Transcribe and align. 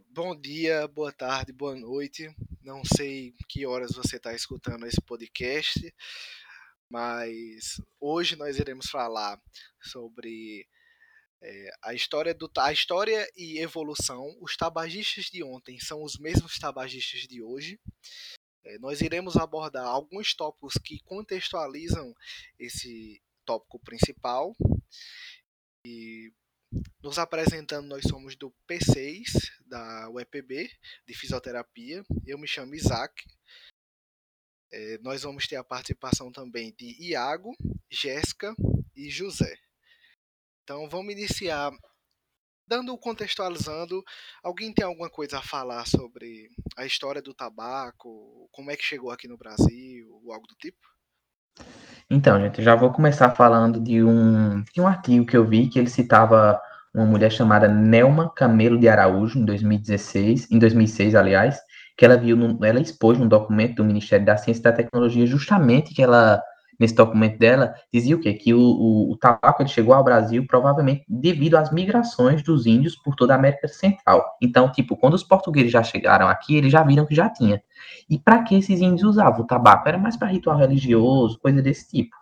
Bom 0.00 0.34
dia, 0.34 0.88
boa 0.88 1.12
tarde, 1.12 1.52
boa 1.52 1.76
noite. 1.76 2.34
Não 2.62 2.82
sei 2.84 3.32
que 3.48 3.64
horas 3.64 3.92
você 3.92 4.16
está 4.16 4.32
escutando 4.32 4.86
esse 4.86 5.00
podcast, 5.00 5.94
mas 6.88 7.80
hoje 8.00 8.34
nós 8.34 8.58
iremos 8.58 8.86
falar 8.86 9.40
sobre 9.80 10.66
é, 11.40 11.70
a 11.82 11.94
história 11.94 12.34
do 12.34 12.50
a 12.58 12.72
história 12.72 13.30
e 13.36 13.58
evolução. 13.58 14.36
Os 14.40 14.56
tabagistas 14.56 15.26
de 15.26 15.44
ontem 15.44 15.78
são 15.78 16.02
os 16.02 16.18
mesmos 16.18 16.58
tabagistas 16.58 17.20
de 17.28 17.40
hoje. 17.40 17.78
É, 18.64 18.78
nós 18.78 19.00
iremos 19.00 19.36
abordar 19.36 19.86
alguns 19.86 20.34
tópicos 20.34 20.74
que 20.74 20.98
contextualizam 21.04 22.12
esse 22.58 23.22
tópico 23.44 23.78
principal. 23.78 24.56
E 25.86 26.32
nos 27.02 27.18
apresentando, 27.18 27.86
nós 27.86 28.02
somos 28.08 28.36
do 28.36 28.52
P6, 28.68 29.24
da 29.66 30.08
UEPB, 30.10 30.70
de 31.06 31.14
fisioterapia. 31.14 32.04
Eu 32.26 32.38
me 32.38 32.46
chamo 32.46 32.74
Isaac. 32.74 33.12
É, 34.72 34.98
nós 34.98 35.22
vamos 35.22 35.46
ter 35.46 35.56
a 35.56 35.64
participação 35.64 36.32
também 36.32 36.74
de 36.76 36.96
Iago, 37.10 37.54
Jéssica 37.90 38.54
e 38.94 39.10
José. 39.10 39.56
Então 40.62 40.88
vamos 40.88 41.12
iniciar 41.12 41.70
dando 42.66 42.96
contextualizando. 42.98 44.02
Alguém 44.42 44.72
tem 44.72 44.84
alguma 44.84 45.10
coisa 45.10 45.38
a 45.38 45.42
falar 45.42 45.86
sobre 45.86 46.50
a 46.76 46.86
história 46.86 47.20
do 47.20 47.34
tabaco, 47.34 48.48
como 48.50 48.70
é 48.70 48.76
que 48.76 48.84
chegou 48.84 49.10
aqui 49.10 49.28
no 49.28 49.36
Brasil, 49.36 50.08
ou 50.24 50.32
algo 50.32 50.46
do 50.46 50.54
tipo? 50.56 50.93
Então, 52.10 52.40
gente, 52.40 52.62
já 52.62 52.74
vou 52.74 52.92
começar 52.92 53.30
falando 53.30 53.80
de 53.80 54.02
um, 54.04 54.62
de 54.72 54.80
um 54.80 54.86
artigo 54.86 55.26
que 55.26 55.36
eu 55.36 55.46
vi 55.46 55.68
que 55.68 55.78
ele 55.78 55.88
citava 55.88 56.60
uma 56.94 57.06
mulher 57.06 57.30
chamada 57.32 57.66
Nelma 57.66 58.30
Camelo 58.30 58.78
de 58.78 58.88
Araújo, 58.88 59.38
em 59.38 59.44
2016, 59.44 60.50
em 60.50 60.58
2006, 60.58 61.14
aliás, 61.14 61.58
que 61.96 62.04
ela 62.04 62.16
viu, 62.16 62.38
ela 62.62 62.80
expôs 62.80 63.18
num 63.18 63.26
documento 63.26 63.76
do 63.76 63.84
Ministério 63.84 64.24
da 64.24 64.36
Ciência 64.36 64.60
e 64.60 64.62
da 64.64 64.72
Tecnologia, 64.72 65.26
justamente 65.26 65.94
que 65.94 66.02
ela, 66.02 66.40
nesse 66.78 66.94
documento 66.94 67.38
dela, 67.38 67.74
dizia 67.92 68.16
o 68.16 68.20
quê? 68.20 68.34
Que 68.34 68.52
o, 68.52 68.60
o, 68.60 69.12
o 69.12 69.16
tabaco 69.16 69.66
chegou 69.68 69.94
ao 69.94 70.04
Brasil 70.04 70.46
provavelmente 70.46 71.04
devido 71.08 71.56
às 71.56 71.72
migrações 71.72 72.42
dos 72.42 72.66
índios 72.66 72.96
por 72.96 73.14
toda 73.14 73.34
a 73.34 73.36
América 73.36 73.68
Central. 73.68 74.36
Então, 74.42 74.70
tipo, 74.70 74.96
quando 74.96 75.14
os 75.14 75.22
portugueses 75.22 75.72
já 75.72 75.82
chegaram 75.82 76.28
aqui, 76.28 76.56
eles 76.56 76.72
já 76.72 76.82
viram 76.82 77.06
que 77.06 77.14
já 77.14 77.28
tinha. 77.28 77.62
E 78.08 78.18
para 78.18 78.42
que 78.42 78.54
esses 78.54 78.80
índios 78.80 79.08
usavam 79.08 79.42
o 79.42 79.46
tabaco? 79.46 79.88
Era 79.88 79.98
mais 79.98 80.16
para 80.16 80.28
ritual 80.28 80.56
religioso, 80.56 81.38
coisa 81.38 81.62
desse 81.62 81.88
tipo. 81.88 82.16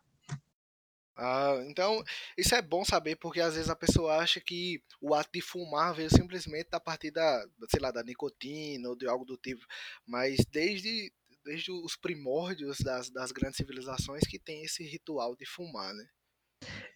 Ah, 1.25 1.63
então, 1.69 2.03
isso 2.37 2.53
é 2.53 2.61
bom 2.61 2.85
saber 2.85 3.15
porque 3.17 3.41
às 3.41 3.55
vezes 3.55 3.71
a 3.71 3.77
pessoa 3.77 4.17
acha 4.17 4.41
que 4.41 4.83
o 5.01 5.15
ato 5.15 5.31
de 5.33 5.41
fumar 5.41 5.95
veio 5.95 6.11
simplesmente 6.11 6.69
a 6.73 6.81
partir 6.81 7.13
da, 7.13 7.47
sei 7.69 7.81
lá, 7.81 7.93
da 7.93 8.03
nicotina 8.03 8.89
ou 8.89 8.97
de 8.97 9.07
algo 9.07 9.25
do 9.25 9.37
tipo, 9.37 9.65
mas 10.05 10.45
desde, 10.51 11.13
desde 11.45 11.71
os 11.73 11.97
primórdios 11.97 12.79
das, 12.85 13.11
das 13.11 13.33
grandes 13.33 13.57
civilizações 13.57 14.23
que 14.29 14.39
tem 14.39 14.63
esse 14.63 14.85
ritual 14.85 15.35
de 15.37 15.47
fumar, 15.47 15.93
né? 15.93 16.05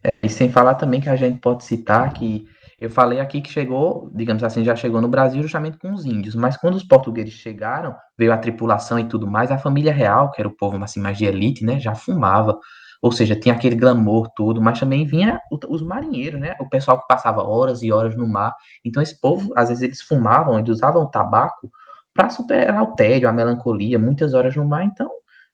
É, 0.04 0.10
e 0.22 0.28
sem 0.28 0.50
falar 0.50 0.74
também 0.74 1.00
que 1.00 1.08
a 1.08 1.16
gente 1.16 1.40
pode 1.40 1.64
citar 1.64 2.12
que 2.12 2.46
eu 2.78 2.90
falei 2.90 3.20
aqui 3.20 3.40
que 3.40 3.50
chegou, 3.50 4.10
digamos 4.14 4.44
assim, 4.44 4.62
já 4.62 4.76
chegou 4.76 5.00
no 5.00 5.08
Brasil 5.08 5.42
justamente 5.42 5.78
com 5.78 5.92
os 5.92 6.04
índios, 6.04 6.34
mas 6.34 6.56
quando 6.56 6.74
os 6.74 6.84
portugueses 6.84 7.32
chegaram, 7.32 7.96
veio 8.18 8.32
a 8.32 8.38
tripulação 8.38 8.98
e 8.98 9.08
tudo 9.08 9.26
mais, 9.26 9.50
a 9.50 9.58
família 9.58 9.92
real, 9.92 10.30
que 10.30 10.40
era 10.40 10.48
o 10.48 10.56
povo 10.56 10.82
assim, 10.84 11.00
mais 11.00 11.16
de 11.16 11.24
elite, 11.24 11.64
né, 11.64 11.80
já 11.80 11.94
fumava. 11.94 12.58
Ou 13.02 13.12
seja, 13.12 13.36
tinha 13.36 13.54
aquele 13.54 13.76
glamour 13.76 14.28
tudo, 14.34 14.60
mas 14.60 14.80
também 14.80 15.06
vinha 15.06 15.40
os 15.68 15.82
marinheiros, 15.82 16.40
né? 16.40 16.54
O 16.58 16.68
pessoal 16.68 16.98
que 16.98 17.06
passava 17.06 17.42
horas 17.42 17.82
e 17.82 17.92
horas 17.92 18.16
no 18.16 18.26
mar. 18.26 18.54
Então 18.84 19.02
esse 19.02 19.20
povo, 19.20 19.52
às 19.54 19.68
vezes 19.68 19.82
eles 19.82 20.00
fumavam, 20.00 20.58
eles 20.58 20.70
usavam 20.70 21.08
tabaco 21.08 21.70
para 22.16 22.30
superar 22.30 22.82
o 22.82 22.96
tédio, 22.96 23.28
a 23.28 23.32
melancolia, 23.32 23.98
muitas 23.98 24.34
horas 24.34 24.56
no 24.56 24.64
mar. 24.64 24.84
Então, 24.84 25.10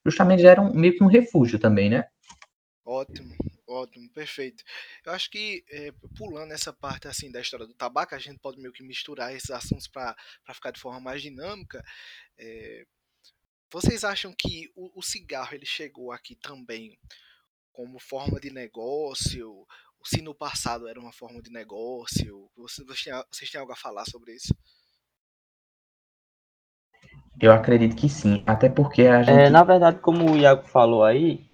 justamente 0.07 0.47
era 0.47 0.61
um, 0.61 0.73
meio 0.73 0.97
que 0.97 1.03
um 1.03 1.09
refúgio 1.09 1.59
também, 1.59 1.91
né? 1.91 2.07
Ótimo, 2.85 3.35
ótimo, 3.69 4.09
perfeito. 4.11 4.63
Eu 5.05 5.13
acho 5.13 5.31
que 5.31 5.65
é, 5.71 5.93
pulando 6.17 6.53
essa 6.53 6.73
parte 6.73 7.09
assim 7.09 7.31
da 7.31 7.41
história 7.41 7.67
do 7.67 7.75
tabaco, 7.75 8.15
a 8.15 8.19
gente 8.19 8.39
pode 8.39 8.61
meio 8.61 8.73
que 8.73 8.83
misturar 8.83 9.35
esses 9.35 9.51
assuntos 9.51 9.89
para 9.89 10.17
ficar 10.55 10.71
de 10.71 10.81
forma 10.81 11.01
mais 11.01 11.21
dinâmica. 11.21 11.85
É, 12.39 12.87
vocês 13.71 14.05
acham 14.05 14.35
que 14.37 14.71
o, 14.75 14.99
o 14.99 15.03
cigarro 15.03 15.55
ele 15.55 15.67
chegou 15.67 16.13
aqui 16.13 16.37
também 16.37 16.99
como 17.73 17.99
forma 17.99 18.39
de 18.39 18.51
negócio, 18.51 19.67
se 20.05 20.21
no 20.21 20.35
passado 20.35 20.89
era 20.89 21.01
uma 21.01 21.13
forma 21.13 21.41
de 21.41 21.51
negócio. 21.51 22.51
Vocês, 22.57 22.87
vocês 23.31 23.51
têm 23.51 23.61
algo 23.61 23.73
a 23.73 23.77
falar 23.77 24.05
sobre 24.05 24.35
isso? 24.35 24.55
Eu 27.41 27.53
acredito 27.53 27.97
que 27.97 28.09
sim, 28.09 28.43
até 28.47 28.69
porque 28.69 29.03
a 29.03 29.21
é, 29.21 29.25
gente. 29.25 29.39
É, 29.39 29.51
na 29.51 29.65
verdade, 29.65 29.99
como 29.99 30.31
o 30.31 30.37
Iago 30.37 30.63
falou 30.65 31.05
aí. 31.05 31.45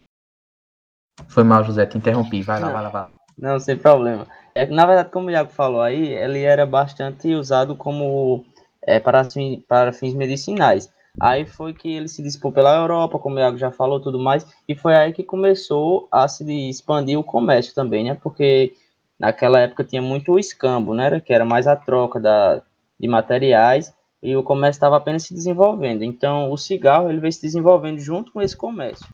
Foi 1.28 1.43
mal, 1.43 1.65
José, 1.65 1.87
te 1.87 1.97
interrompi. 1.97 2.43
Vai 2.43 2.61
lá, 2.61 2.66
não, 2.66 2.72
vai 2.72 2.83
lá, 2.83 2.89
vai 2.89 3.03
lá. 3.03 3.11
Não, 3.39 3.59
sem 3.59 3.77
problema. 3.77 4.27
É, 4.55 4.66
na 4.66 4.84
verdade, 4.87 5.11
como 5.11 5.28
o 5.28 5.31
Iago 5.31 5.50
falou 5.50 5.81
aí, 5.81 6.09
ele 6.09 6.43
era 6.43 6.66
bastante 6.66 7.33
usado 7.34 7.77
como 7.77 8.44
é, 8.83 8.99
para, 8.99 9.27
para 9.69 9.93
fins 9.93 10.15
medicinais. 10.15 10.93
Aí 11.21 11.47
foi 11.47 11.72
que 11.72 11.91
ele 11.91 12.09
se 12.09 12.22
dispôs 12.22 12.55
pela 12.55 12.77
Europa, 12.77 13.19
como 13.19 13.37
o 13.37 13.39
Iago 13.39 13.56
já 13.56 13.71
falou, 13.71 14.00
tudo 14.00 14.19
mais, 14.19 14.47
e 14.69 14.75
foi 14.75 14.95
aí 14.95 15.12
que 15.12 15.25
começou 15.25 16.09
a 16.12 16.28
se 16.28 16.45
expandir 16.69 17.19
o 17.19 17.25
comércio 17.25 17.75
também, 17.75 18.05
né? 18.05 18.16
Porque 18.22 18.72
naquela 19.19 19.60
época 19.60 19.84
tinha 19.84 20.00
muito 20.00 20.33
o 20.33 20.39
escambo, 20.39 20.95
né? 20.95 21.21
Que 21.21 21.33
era 21.33 21.45
mais 21.45 21.66
a 21.66 21.75
troca 21.75 22.21
da, 22.21 22.62
de 22.99 23.09
materiais, 23.09 23.93
e 24.23 24.37
o 24.37 24.43
comércio 24.43 24.79
estava 24.79 24.97
apenas 24.97 25.23
se 25.23 25.34
desenvolvendo. 25.34 26.03
Então, 26.03 26.51
o 26.51 26.56
cigarro 26.56 27.09
ele 27.09 27.21
veio 27.21 27.33
se 27.33 27.43
desenvolvendo 27.43 27.99
junto 27.99 28.33
com 28.33 28.43
esse 28.43 28.56
comércio. 28.56 29.06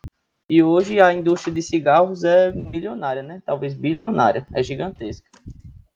E 0.48 0.62
hoje 0.62 1.00
a 1.00 1.12
indústria 1.12 1.54
de 1.54 1.62
cigarros 1.62 2.22
é 2.24 2.52
milionária, 2.52 3.22
né? 3.22 3.42
Talvez 3.46 3.74
bilionária, 3.74 4.46
é 4.52 4.62
gigantesca. 4.62 5.26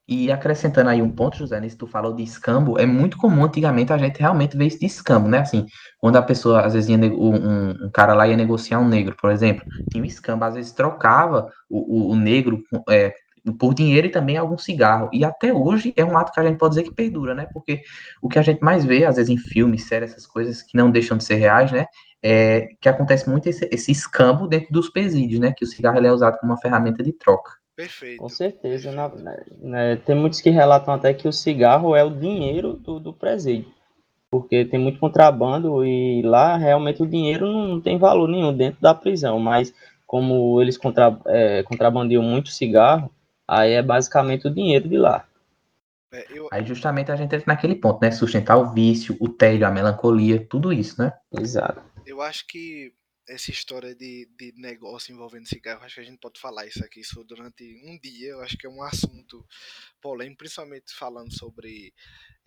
E 0.07 0.31
acrescentando 0.31 0.89
aí 0.89 1.03
um 1.03 1.11
ponto, 1.11 1.37
José, 1.37 1.59
nisso 1.59 1.77
tu 1.77 1.85
falou 1.85 2.15
de 2.15 2.23
escambo, 2.23 2.79
é 2.79 2.85
muito 2.85 3.15
comum 3.15 3.45
antigamente 3.45 3.93
a 3.93 3.97
gente 3.97 4.19
realmente 4.19 4.57
ver 4.57 4.65
isso 4.65 4.79
de 4.79 4.87
escambo, 4.87 5.27
né? 5.27 5.37
Assim, 5.37 5.67
quando 5.99 6.15
a 6.15 6.21
pessoa, 6.23 6.61
às 6.61 6.73
vezes, 6.73 6.89
ia, 6.89 6.97
um, 6.97 7.85
um, 7.85 7.91
cara 7.93 8.15
lá 8.15 8.27
ia 8.27 8.35
negociar 8.35 8.79
um 8.79 8.87
negro, 8.87 9.15
por 9.21 9.29
exemplo, 9.29 9.63
tinha 9.91 10.01
um 10.01 10.07
escambo, 10.07 10.45
às 10.45 10.55
vezes 10.55 10.71
trocava 10.71 11.51
o, 11.69 12.09
o, 12.09 12.11
o 12.13 12.15
negro 12.15 12.63
é, 12.89 13.13
por 13.57 13.73
dinheiro 13.73 14.07
e 14.07 14.11
também 14.11 14.37
algum 14.37 14.57
cigarro. 14.57 15.09
E 15.13 15.23
até 15.23 15.53
hoje 15.53 15.93
é 15.95 16.03
um 16.03 16.17
ato 16.17 16.31
que 16.31 16.39
a 16.39 16.43
gente 16.43 16.57
pode 16.57 16.75
dizer 16.75 16.83
que 16.83 16.93
perdura, 16.93 17.33
né? 17.33 17.47
Porque 17.53 17.81
o 18.21 18.29
que 18.29 18.39
a 18.39 18.41
gente 18.41 18.61
mais 18.61 18.85
vê, 18.85 19.05
às 19.05 19.15
vezes, 19.15 19.29
em 19.29 19.37
filmes, 19.37 19.85
séries, 19.85 20.11
essas 20.11 20.27
coisas 20.27 20.61
que 20.61 20.77
não 20.77 20.91
deixam 20.91 21.17
de 21.17 21.23
ser 21.23 21.35
reais, 21.35 21.71
né? 21.71 21.85
É 22.21 22.69
que 22.81 22.89
acontece 22.89 23.29
muito 23.29 23.47
esse, 23.47 23.67
esse 23.71 23.91
escambo 23.91 24.47
dentro 24.47 24.71
dos 24.71 24.89
presídios, 24.89 25.39
né? 25.39 25.53
Que 25.55 25.63
o 25.63 25.67
cigarro 25.67 26.05
é 26.05 26.11
usado 26.11 26.37
como 26.39 26.51
uma 26.51 26.59
ferramenta 26.59 27.03
de 27.03 27.13
troca. 27.13 27.51
Perfeito. 27.79 28.19
Com 28.19 28.27
certeza. 28.27 28.91
Na, 28.91 29.09
né, 29.61 29.95
tem 30.05 30.13
muitos 30.13 30.41
que 30.41 30.49
relatam 30.49 30.93
até 30.93 31.13
que 31.13 31.29
o 31.29 31.31
cigarro 31.31 31.95
é 31.95 32.03
o 32.03 32.09
dinheiro 32.09 32.73
do, 32.73 32.99
do 32.99 33.13
presídio. 33.13 33.71
Porque 34.29 34.65
tem 34.65 34.77
muito 34.77 34.99
contrabando 34.99 35.85
e 35.85 36.21
lá 36.21 36.57
realmente 36.57 37.01
o 37.01 37.07
dinheiro 37.07 37.47
não 37.47 37.79
tem 37.79 37.97
valor 37.97 38.27
nenhum 38.27 38.53
dentro 38.53 38.81
da 38.81 38.93
prisão. 38.93 39.39
Mas 39.39 39.73
como 40.05 40.59
eles 40.61 40.75
contra, 40.77 41.17
é, 41.27 41.63
contrabandiam 41.63 42.21
muito 42.21 42.49
cigarro, 42.49 43.09
aí 43.49 43.73
é 43.73 43.81
basicamente 43.81 44.47
o 44.47 44.53
dinheiro 44.53 44.87
de 44.87 44.97
lá. 44.97 45.27
É, 46.11 46.25
eu... 46.31 46.47
Aí 46.51 46.65
justamente 46.65 47.11
a 47.11 47.15
gente 47.15 47.33
entra 47.35 47.43
naquele 47.47 47.75
ponto, 47.75 48.01
né? 48.01 48.11
Sustentar 48.11 48.57
o 48.57 48.73
vício, 48.73 49.17
o 49.19 49.29
tédio, 49.29 49.65
a 49.65 49.71
melancolia, 49.71 50.45
tudo 50.47 50.71
isso, 50.73 51.01
né? 51.01 51.13
Exato. 51.31 51.83
Eu 52.05 52.21
acho 52.21 52.47
que 52.47 52.93
essa 53.27 53.51
história 53.51 53.93
de, 53.93 54.27
de 54.35 54.53
negócio 54.57 55.13
envolvendo 55.13 55.47
cigarro, 55.47 55.83
acho 55.83 55.95
que 55.95 56.01
a 56.01 56.03
gente 56.03 56.17
pode 56.17 56.39
falar 56.39 56.65
isso 56.65 56.83
aqui 56.83 57.01
isso 57.01 57.23
durante 57.23 57.63
um 57.85 57.97
dia. 57.99 58.29
Eu 58.29 58.41
acho 58.41 58.57
que 58.57 58.65
é 58.65 58.69
um 58.69 58.81
assunto 58.81 59.45
polêmico, 60.01 60.39
principalmente 60.39 60.91
falando 60.95 61.31
sobre 61.31 61.93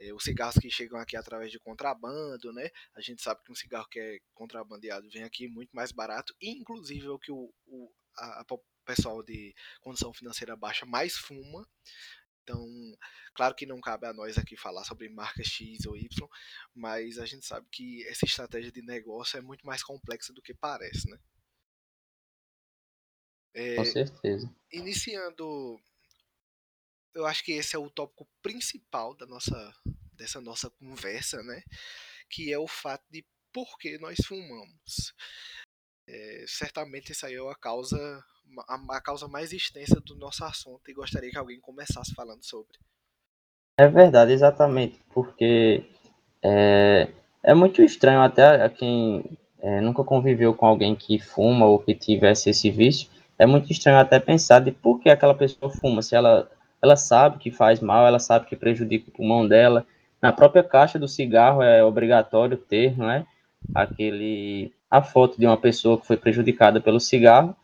é, 0.01 0.13
os 0.13 0.25
cigarros 0.25 0.57
que 0.59 0.69
chegam 0.71 0.99
aqui 0.99 1.17
através 1.17 1.53
de 1.53 1.61
contrabando, 1.61 2.53
né? 2.53 2.69
A 2.97 3.01
gente 3.01 3.22
sabe 3.22 3.41
que 3.45 3.53
um 3.53 3.55
cigarro 3.55 3.87
que 3.89 4.01
é 4.01 4.19
contrabandeado 4.34 5.09
vem 5.09 5.22
aqui 5.22 5.47
muito 5.47 5.71
mais 5.71 5.93
barato, 5.93 6.34
inclusive 6.43 7.07
é 7.07 7.10
o 7.10 7.19
que 7.19 7.31
o, 7.31 7.53
o 7.66 7.93
a, 8.19 8.41
a 8.41 8.45
pessoal 8.83 9.23
de 9.23 9.55
condição 9.81 10.13
financeira 10.13 10.57
baixa 10.57 10.84
mais 10.87 11.17
fuma. 11.17 11.67
Então, 12.43 12.67
claro 13.34 13.55
que 13.55 13.67
não 13.67 13.81
cabe 13.81 14.07
a 14.07 14.13
nós 14.13 14.37
aqui 14.37 14.57
falar 14.57 14.84
sobre 14.84 15.09
marca 15.09 15.43
X 15.45 15.87
ou 15.87 15.97
Y, 15.97 16.29
mas 16.75 17.19
a 17.19 17.27
gente 17.27 17.47
sabe 17.47 17.67
que 17.71 18.07
essa 18.09 18.25
estratégia 18.25 18.73
de 18.73 18.83
negócio 18.83 19.39
é 19.39 19.41
muito 19.41 19.65
mais 19.65 19.83
complexa 19.83 20.33
do 20.33 20.43
que 20.43 20.53
parece, 20.53 21.09
né? 21.09 21.19
É, 23.55 23.77
Com 23.77 23.84
certeza. 23.84 24.55
Iniciando, 24.73 25.79
eu 27.15 27.27
acho 27.27 27.45
que 27.45 27.53
esse 27.53 27.77
é 27.77 27.79
o 27.79 27.91
tópico 27.91 28.27
principal 28.43 29.15
da 29.15 29.27
nossa, 29.27 29.75
dessa 30.15 30.41
nossa 30.41 30.71
conversa, 30.71 31.43
né? 31.43 31.63
Que 32.29 32.53
é 32.53 32.59
o 32.59 32.67
fato 32.67 33.05
de 33.11 33.25
por 33.53 33.79
que 33.79 33.99
nós 33.99 34.17
fumamos. 34.27 35.15
É, 36.09 36.45
certamente 36.49 37.13
isso 37.13 37.25
aí 37.25 37.34
é 37.34 37.51
a 37.51 37.55
causa 37.55 38.25
a, 38.68 38.97
a 38.97 39.00
causa 39.00 39.28
mais 39.28 39.53
extensa 39.53 40.00
do 40.00 40.15
nosso 40.16 40.44
assunto 40.44 40.91
e 40.91 40.94
gostaria 40.94 41.30
que 41.30 41.39
alguém 41.39 41.60
começasse 41.60 42.15
falando 42.15 42.44
sobre. 42.44 42.78
É 43.78 43.89
verdade, 43.89 44.33
exatamente, 44.33 45.00
porque 45.15 45.84
É, 46.44 47.09
é 47.42 47.54
muito 47.54 47.83
estranho 47.83 48.21
até 48.21 48.65
a 48.65 48.68
quem 48.68 49.39
é, 49.60 49.80
nunca 49.80 50.03
conviveu 50.03 50.53
com 50.53 50.66
alguém 50.66 50.97
que 50.97 51.18
fuma 51.21 51.66
ou 51.66 51.78
que 51.78 51.94
tivesse 51.94 52.50
esse 52.50 52.68
vício, 52.68 53.09
é 53.39 53.47
muito 53.47 53.71
estranho 53.71 53.98
até 53.98 54.18
pensar 54.18 54.59
de 54.60 54.72
por 54.72 54.98
que 55.00 55.09
aquela 55.09 55.34
pessoa 55.34 55.71
fuma, 55.71 56.03
se 56.03 56.16
ela, 56.16 56.50
ela 56.83 56.97
sabe 56.97 57.38
que 57.38 57.50
faz 57.50 57.80
mal, 57.80 58.06
ela 58.06 58.18
sabe 58.18 58.47
que 58.47 58.56
prejudica 58.56 59.09
o 59.09 59.12
pulmão 59.12 59.47
dela. 59.47 59.86
Na 60.21 60.33
própria 60.33 60.65
caixa 60.65 60.98
do 60.98 61.06
cigarro 61.06 61.62
é 61.62 61.84
obrigatório 61.84 62.56
ter, 62.56 62.97
não 62.98 63.09
é? 63.10 63.24
Aquele, 63.74 64.72
a 64.91 65.00
foto 65.00 65.38
de 65.38 65.47
uma 65.47 65.56
pessoa 65.56 65.98
que 65.98 66.06
foi 66.06 66.16
prejudicada 66.16 66.80
pelo 66.80 66.98
cigarro, 66.98 67.54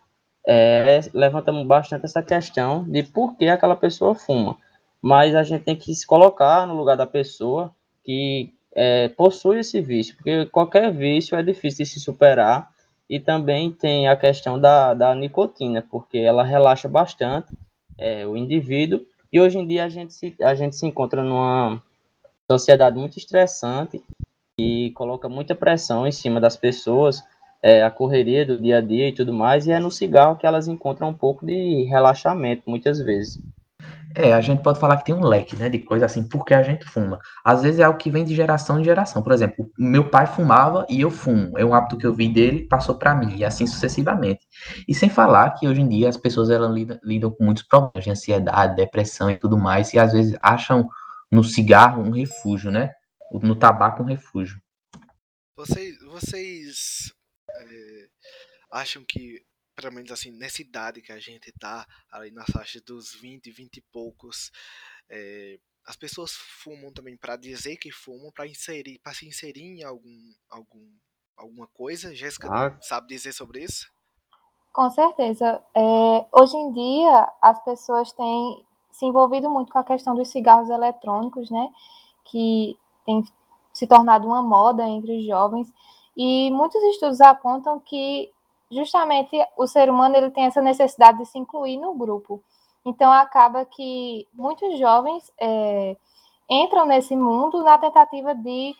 é, 0.50 1.00
levanta 1.12 1.52
bastante 1.52 2.06
essa 2.06 2.22
questão 2.22 2.82
de 2.84 3.02
por 3.02 3.36
que 3.36 3.46
aquela 3.46 3.76
pessoa 3.76 4.14
fuma. 4.14 4.56
Mas 5.00 5.34
a 5.34 5.42
gente 5.42 5.64
tem 5.64 5.76
que 5.76 5.94
se 5.94 6.06
colocar 6.06 6.66
no 6.66 6.74
lugar 6.74 6.96
da 6.96 7.06
pessoa 7.06 7.70
que 8.02 8.54
é, 8.74 9.08
possui 9.08 9.58
esse 9.58 9.78
vício, 9.82 10.16
porque 10.16 10.46
qualquer 10.46 10.90
vício 10.90 11.36
é 11.36 11.42
difícil 11.42 11.84
de 11.84 11.90
se 11.90 12.00
superar, 12.00 12.70
e 13.10 13.20
também 13.20 13.70
tem 13.70 14.08
a 14.08 14.16
questão 14.16 14.58
da, 14.58 14.94
da 14.94 15.14
nicotina, 15.14 15.84
porque 15.90 16.18
ela 16.18 16.42
relaxa 16.42 16.88
bastante 16.88 17.52
é, 17.98 18.26
o 18.26 18.36
indivíduo, 18.36 19.00
e 19.30 19.40
hoje 19.40 19.58
em 19.58 19.66
dia 19.66 19.84
a 19.84 19.88
gente, 19.88 20.14
se, 20.14 20.34
a 20.40 20.54
gente 20.54 20.76
se 20.76 20.86
encontra 20.86 21.22
numa 21.22 21.82
sociedade 22.50 22.98
muito 22.98 23.18
estressante 23.18 24.02
e 24.58 24.90
coloca 24.92 25.28
muita 25.28 25.54
pressão 25.54 26.06
em 26.06 26.12
cima 26.12 26.40
das 26.40 26.56
pessoas, 26.56 27.22
é, 27.62 27.82
a 27.82 27.90
correria 27.90 28.46
do 28.46 28.60
dia 28.60 28.78
a 28.78 28.80
dia 28.80 29.08
e 29.08 29.12
tudo 29.12 29.32
mais, 29.32 29.66
e 29.66 29.72
é 29.72 29.78
no 29.78 29.90
cigarro 29.90 30.36
que 30.36 30.46
elas 30.46 30.68
encontram 30.68 31.08
um 31.08 31.14
pouco 31.14 31.44
de 31.44 31.84
relaxamento, 31.84 32.62
muitas 32.66 33.00
vezes. 33.00 33.40
É, 34.14 34.32
a 34.32 34.40
gente 34.40 34.62
pode 34.62 34.80
falar 34.80 34.96
que 34.96 35.04
tem 35.04 35.14
um 35.14 35.24
leque, 35.24 35.54
né, 35.54 35.68
de 35.68 35.78
coisa 35.78 36.06
assim, 36.06 36.26
porque 36.26 36.54
a 36.54 36.62
gente 36.62 36.84
fuma. 36.86 37.18
Às 37.44 37.62
vezes 37.62 37.78
é 37.78 37.84
algo 37.84 37.98
que 37.98 38.10
vem 38.10 38.24
de 38.24 38.34
geração 38.34 38.80
em 38.80 38.84
geração. 38.84 39.22
Por 39.22 39.32
exemplo, 39.32 39.70
meu 39.78 40.08
pai 40.08 40.26
fumava 40.26 40.86
e 40.88 41.00
eu 41.00 41.10
fumo. 41.10 41.56
É 41.58 41.64
um 41.64 41.74
hábito 41.74 41.98
que 41.98 42.06
eu 42.06 42.14
vi 42.14 42.28
dele, 42.28 42.66
passou 42.66 42.94
para 42.94 43.14
mim, 43.14 43.36
e 43.36 43.44
assim 43.44 43.66
sucessivamente. 43.66 44.40
E 44.88 44.94
sem 44.94 45.10
falar 45.10 45.50
que 45.50 45.68
hoje 45.68 45.82
em 45.82 45.88
dia 45.88 46.08
as 46.08 46.16
pessoas 46.16 46.48
elas 46.48 46.72
lidam, 46.72 46.98
lidam 47.04 47.30
com 47.30 47.44
muitos 47.44 47.62
problemas 47.62 48.04
de 48.04 48.10
ansiedade, 48.10 48.76
depressão 48.76 49.30
e 49.30 49.36
tudo 49.36 49.58
mais, 49.58 49.92
e 49.92 49.98
às 49.98 50.12
vezes 50.12 50.36
acham 50.42 50.88
no 51.30 51.44
cigarro 51.44 52.02
um 52.02 52.10
refúgio, 52.10 52.70
né? 52.70 52.92
No 53.42 53.54
tabaco 53.54 54.02
um 54.02 54.06
refúgio. 54.06 54.58
Vocês, 55.54 55.98
vocês 56.10 57.12
acham 58.70 59.04
que 59.04 59.44
pelo 59.80 59.94
menos 59.94 60.10
assim, 60.10 60.32
nessa 60.32 60.60
idade 60.60 61.00
que 61.00 61.12
a 61.12 61.20
gente 61.20 61.52
tá, 61.52 61.86
ali 62.10 62.32
na 62.32 62.44
faixa 62.52 62.80
dos 62.80 63.14
20, 63.14 63.48
20 63.48 63.76
e 63.76 63.80
poucos, 63.92 64.50
é, 65.08 65.56
as 65.86 65.94
pessoas 65.94 66.32
fumam 66.32 66.92
também 66.92 67.16
para 67.16 67.36
dizer 67.36 67.76
que 67.76 67.92
fumam, 67.92 68.32
para 68.32 68.48
inserir, 68.48 68.98
para 68.98 69.14
se 69.14 69.26
inserir 69.28 69.80
em 69.80 69.84
algum, 69.84 70.34
algum, 70.50 70.84
alguma 71.36 71.68
coisa. 71.68 72.12
Jéssica 72.12 72.48
ah. 72.50 72.76
sabe 72.80 73.06
dizer 73.06 73.32
sobre 73.32 73.62
isso? 73.62 73.88
Com 74.72 74.90
certeza. 74.90 75.62
É, 75.74 76.26
hoje 76.32 76.56
em 76.56 76.72
dia, 76.72 77.32
as 77.40 77.64
pessoas 77.64 78.12
têm 78.12 78.66
se 78.90 79.06
envolvido 79.06 79.48
muito 79.48 79.72
com 79.72 79.78
a 79.78 79.84
questão 79.84 80.14
dos 80.14 80.28
cigarros 80.28 80.68
eletrônicos, 80.68 81.50
né? 81.50 81.68
Que 82.24 82.76
tem 83.06 83.24
se 83.72 83.86
tornado 83.86 84.26
uma 84.26 84.42
moda 84.42 84.82
entre 84.88 85.18
os 85.18 85.24
jovens. 85.24 85.72
E 86.16 86.50
muitos 86.50 86.82
estudos 86.82 87.20
apontam 87.20 87.78
que 87.78 88.28
justamente 88.70 89.36
o 89.56 89.66
ser 89.66 89.90
humano 89.90 90.16
ele 90.16 90.30
tem 90.30 90.44
essa 90.44 90.60
necessidade 90.60 91.18
de 91.18 91.26
se 91.26 91.38
incluir 91.38 91.78
no 91.78 91.94
grupo. 91.94 92.42
Então 92.84 93.10
acaba 93.12 93.64
que 93.64 94.26
muitos 94.32 94.78
jovens 94.78 95.30
é, 95.40 95.96
entram 96.48 96.86
nesse 96.86 97.14
mundo 97.16 97.62
na 97.62 97.78
tentativa 97.78 98.34
de 98.34 98.74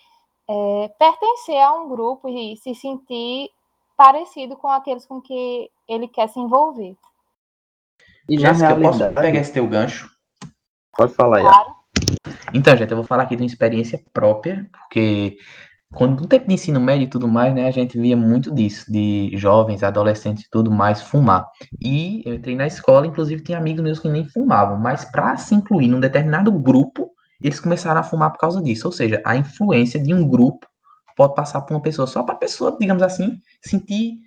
é, 0.49 0.89
pertencer 0.99 1.61
a 1.61 1.73
um 1.75 1.89
grupo 1.89 2.29
e 2.29 2.57
se 2.57 2.75
sentir 2.75 3.51
parecido 3.97 4.57
com 4.57 4.69
aqueles 4.69 5.05
com 5.05 5.21
que 5.21 5.71
ele 5.89 6.09
quer 6.09 6.29
se 6.29 6.39
envolver. 6.39 6.97
E 8.29 8.39
Jéssica, 8.39 8.71
eu 8.71 8.81
posso 8.81 8.99
pegar 8.99 9.41
esse 9.41 9.53
teu 9.53 9.67
gancho? 9.67 10.11
Pode 10.97 11.15
falar, 11.15 11.41
claro. 11.41 11.75
Então, 12.55 12.77
gente, 12.77 12.91
eu 12.91 12.97
vou 12.97 13.07
falar 13.07 13.25
aqui 13.25 13.37
de 13.37 13.43
uma 13.43 13.47
experiência 13.47 14.03
própria, 14.13 14.69
porque 14.73 15.39
quando 15.95 16.21
no 16.21 16.27
tempo 16.27 16.47
de 16.47 16.55
ensino 16.55 16.79
médio 16.81 17.05
e 17.05 17.11
tudo 17.11 17.27
mais, 17.27 17.55
né, 17.55 17.67
a 17.67 17.71
gente 17.71 17.99
via 17.99 18.17
muito 18.17 18.55
disso, 18.55 18.91
de 18.91 19.31
jovens, 19.35 19.83
adolescentes 19.83 20.45
e 20.45 20.51
tudo 20.51 20.71
mais, 20.71 21.03
fumar. 21.03 21.47
E 21.81 22.23
eu 22.27 22.35
entrei 22.35 22.55
na 22.55 22.67
escola, 22.67 23.07
inclusive 23.07 23.43
tinha 23.43 23.59
amigos 23.59 23.83
meus 23.83 23.99
que 23.99 24.09
nem 24.09 24.29
fumavam, 24.29 24.77
mas 24.79 25.05
para 25.07 25.37
se 25.37 25.55
incluir 25.55 25.89
num 25.89 26.01
determinado 26.01 26.53
grupo, 26.53 27.11
eles 27.43 27.59
começaram 27.59 28.01
a 28.01 28.03
fumar 28.03 28.33
por 28.33 28.39
causa 28.39 28.63
disso. 28.63 28.87
Ou 28.87 28.93
seja, 28.93 29.23
a 29.25 29.37
influência 29.37 30.03
de 30.03 30.13
um 30.13 30.29
grupo 30.29 30.67
pode 31.17 31.35
passar 31.35 31.63
por 31.63 31.75
uma 31.75 31.83
pessoa, 31.83 32.07
só 32.07 32.23
para 32.23 32.35
a 32.35 32.39
pessoa, 32.39 32.77
digamos 32.79 33.03
assim, 33.03 33.41
sentir 33.65 34.19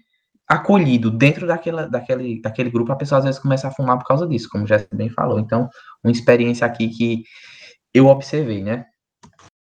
acolhido 0.47 1.09
dentro 1.09 1.47
daquela, 1.47 1.87
daquele, 1.87 2.41
daquele 2.41 2.69
grupo, 2.69 2.91
a 2.91 2.95
pessoa 2.95 3.19
às 3.19 3.23
vezes 3.25 3.39
começa 3.39 3.67
a 3.67 3.71
fumar 3.71 3.97
por 3.97 4.05
causa 4.05 4.27
disso, 4.27 4.49
como 4.51 4.67
já 4.67 4.83
bem 4.93 5.09
falou. 5.09 5.39
Então, 5.39 5.69
uma 6.03 6.11
experiência 6.11 6.67
aqui 6.67 6.89
que 6.89 7.23
eu 7.93 8.07
observei, 8.07 8.61
né? 8.61 8.85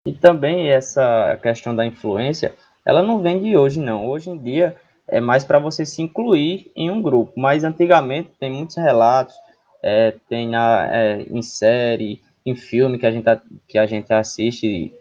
E 0.07 0.13
também 0.13 0.69
essa 0.69 1.37
questão 1.43 1.75
da 1.75 1.85
influência, 1.85 2.55
ela 2.85 3.03
não 3.03 3.21
vem 3.21 3.41
de 3.43 3.57
hoje, 3.57 3.77
não. 3.77 4.07
Hoje 4.07 4.29
em 4.29 4.37
dia 4.37 4.73
é 5.05 5.19
mais 5.19 5.43
para 5.43 5.59
você 5.59 5.85
se 5.85 6.01
incluir 6.01 6.71
em 6.73 6.89
um 6.89 7.01
grupo. 7.01 7.33
Mas 7.35 7.65
antigamente 7.65 8.31
tem 8.39 8.49
muitos 8.49 8.77
relatos, 8.77 9.35
é, 9.83 10.15
tem 10.29 10.47
na, 10.47 10.87
é, 10.89 11.23
em 11.23 11.41
série, 11.41 12.21
em 12.45 12.55
filme 12.55 12.97
que 12.97 13.05
a, 13.05 13.11
gente, 13.11 13.25
que 13.67 13.77
a 13.77 13.85
gente 13.85 14.13
assiste, 14.13 14.93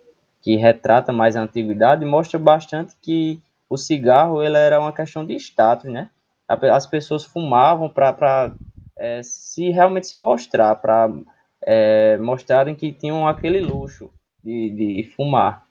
que 0.43 0.57
retrata 0.57 1.13
mais 1.13 1.37
a 1.37 1.43
antiguidade, 1.43 2.05
mostra 2.05 2.37
bastante 2.37 2.97
que 3.01 3.41
o 3.71 3.77
cigarro 3.77 4.43
ele 4.43 4.59
era 4.59 4.81
uma 4.81 4.93
questão 4.93 5.25
de 5.25 5.37
status, 5.37 5.89
né? 5.89 6.11
As 6.49 6.85
pessoas 6.85 7.25
fumavam 7.25 7.89
para 7.89 8.53
é, 8.99 9.21
se 9.23 9.71
realmente 9.71 10.09
se 10.09 10.17
mostrar, 10.25 10.75
para 10.75 11.13
é, 11.63 12.17
mostrarem 12.17 12.75
que 12.75 12.91
tinham 12.91 13.29
aquele 13.29 13.61
luxo 13.61 14.11
de, 14.47 14.71
de 14.71 15.11
fumar. 15.11 15.69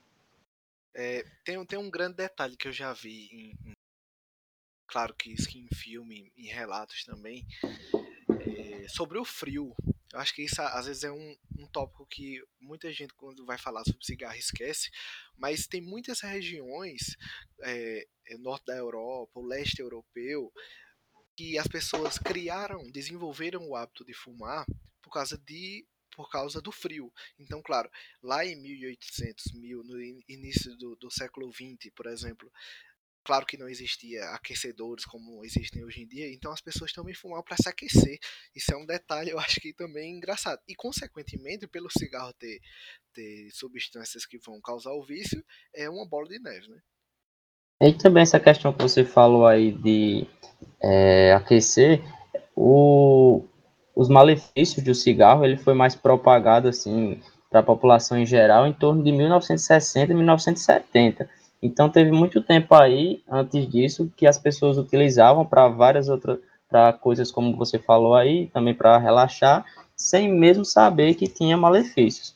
É, 0.93 1.23
tem, 1.45 1.63
tem 1.65 1.79
um 1.79 1.89
grande 1.89 2.17
detalhe 2.17 2.57
que 2.57 2.67
eu 2.67 2.73
já 2.73 2.91
vi, 2.91 3.29
em, 3.31 3.69
em, 3.69 3.73
claro 4.85 5.13
que 5.13 5.31
isso 5.31 5.57
em 5.57 5.67
filme, 5.73 6.31
em 6.35 6.47
relatos 6.47 7.05
também, 7.05 7.45
é, 8.29 8.87
sobre 8.89 9.17
o 9.17 9.23
frio. 9.23 9.73
Eu 10.11 10.19
acho 10.19 10.33
que 10.33 10.43
isso 10.43 10.61
às 10.61 10.85
vezes 10.87 11.03
é 11.03 11.11
um, 11.11 11.37
um 11.57 11.67
tópico 11.67 12.05
que 12.05 12.41
muita 12.59 12.91
gente, 12.91 13.13
quando 13.13 13.45
vai 13.45 13.57
falar 13.57 13.83
sobre 13.85 14.05
cigarro, 14.05 14.35
esquece, 14.35 14.89
mas 15.37 15.67
tem 15.67 15.81
muitas 15.81 16.19
regiões, 16.21 17.15
é, 17.61 18.07
é 18.27 18.37
norte 18.37 18.65
da 18.65 18.75
Europa, 18.75 19.39
o 19.39 19.45
leste 19.45 19.79
europeu, 19.79 20.51
que 21.37 21.57
as 21.57 21.67
pessoas 21.67 22.17
criaram, 22.17 22.89
desenvolveram 22.91 23.67
o 23.67 23.75
hábito 23.75 24.05
de 24.05 24.13
fumar 24.13 24.65
por 25.01 25.11
causa 25.11 25.37
de 25.37 25.85
por 26.15 26.29
causa 26.29 26.61
do 26.61 26.71
frio. 26.71 27.11
Então, 27.37 27.61
claro, 27.61 27.89
lá 28.23 28.45
em 28.45 28.55
1800, 28.55 29.53
mil, 29.53 29.83
no 29.83 30.01
início 30.27 30.75
do, 30.77 30.95
do 30.95 31.11
século 31.11 31.51
20, 31.51 31.91
por 31.91 32.07
exemplo, 32.07 32.51
claro 33.23 33.45
que 33.45 33.57
não 33.57 33.67
existia 33.67 34.23
aquecedores 34.29 35.03
como 35.03 35.43
existem 35.43 35.83
hoje 35.83 36.03
em 36.03 36.07
dia, 36.07 36.31
então 36.31 36.51
as 36.51 36.61
pessoas 36.61 36.93
também 36.93 37.13
fumavam 37.13 37.43
para 37.43 37.57
se 37.57 37.67
aquecer. 37.67 38.17
Isso 38.55 38.71
é 38.73 38.77
um 38.77 38.85
detalhe, 38.85 39.31
eu 39.31 39.39
acho 39.39 39.59
que 39.59 39.73
também 39.73 40.15
engraçado. 40.15 40.61
E, 40.67 40.75
consequentemente, 40.75 41.67
pelo 41.67 41.89
cigarro 41.89 42.33
ter, 42.33 42.59
ter 43.13 43.49
substâncias 43.51 44.25
que 44.25 44.37
vão 44.37 44.61
causar 44.61 44.91
o 44.91 45.03
vício, 45.03 45.43
é 45.73 45.89
uma 45.89 46.07
bola 46.07 46.27
de 46.27 46.39
neve, 46.39 46.67
né? 46.69 46.79
E 47.81 47.93
também 47.93 48.23
essa 48.23 48.39
questão 48.39 48.71
que 48.71 48.81
você 48.81 49.03
falou 49.03 49.45
aí 49.45 49.73
de 49.73 50.25
é, 50.81 51.33
aquecer, 51.33 52.01
o, 52.55 53.45
os 53.95 54.09
malefícios 54.09 54.83
do 54.83 54.93
cigarro 54.93 55.45
ele 55.45 55.57
foi 55.57 55.73
mais 55.73 55.95
propagado 55.95 56.67
assim 56.67 57.19
para 57.49 57.61
a 57.61 57.63
população 57.63 58.17
em 58.17 58.25
geral 58.25 58.67
em 58.67 58.73
torno 58.73 59.03
de 59.03 59.11
1960 59.11 60.11
e 60.11 60.15
1970. 60.15 61.29
Então 61.61 61.89
teve 61.89 62.11
muito 62.11 62.41
tempo 62.41 62.75
aí 62.75 63.23
antes 63.29 63.67
disso 63.69 64.11
que 64.15 64.27
as 64.27 64.37
pessoas 64.37 64.77
utilizavam 64.77 65.45
para 65.45 65.67
várias 65.67 66.09
outras 66.09 66.39
para 66.69 66.91
coisas 66.91 67.31
como 67.31 67.55
você 67.55 67.79
falou 67.79 68.15
aí, 68.15 68.47
também 68.47 68.73
para 68.73 68.97
relaxar, 68.97 69.63
sem 69.95 70.29
mesmo 70.31 70.65
saber 70.65 71.13
que 71.13 71.27
tinha 71.27 71.55
malefícios. 71.55 72.35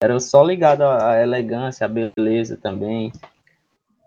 Era 0.00 0.18
só 0.18 0.42
ligado 0.42 0.82
à 0.82 1.22
elegância, 1.22 1.84
à 1.84 1.88
beleza 1.88 2.56
também. 2.56 3.12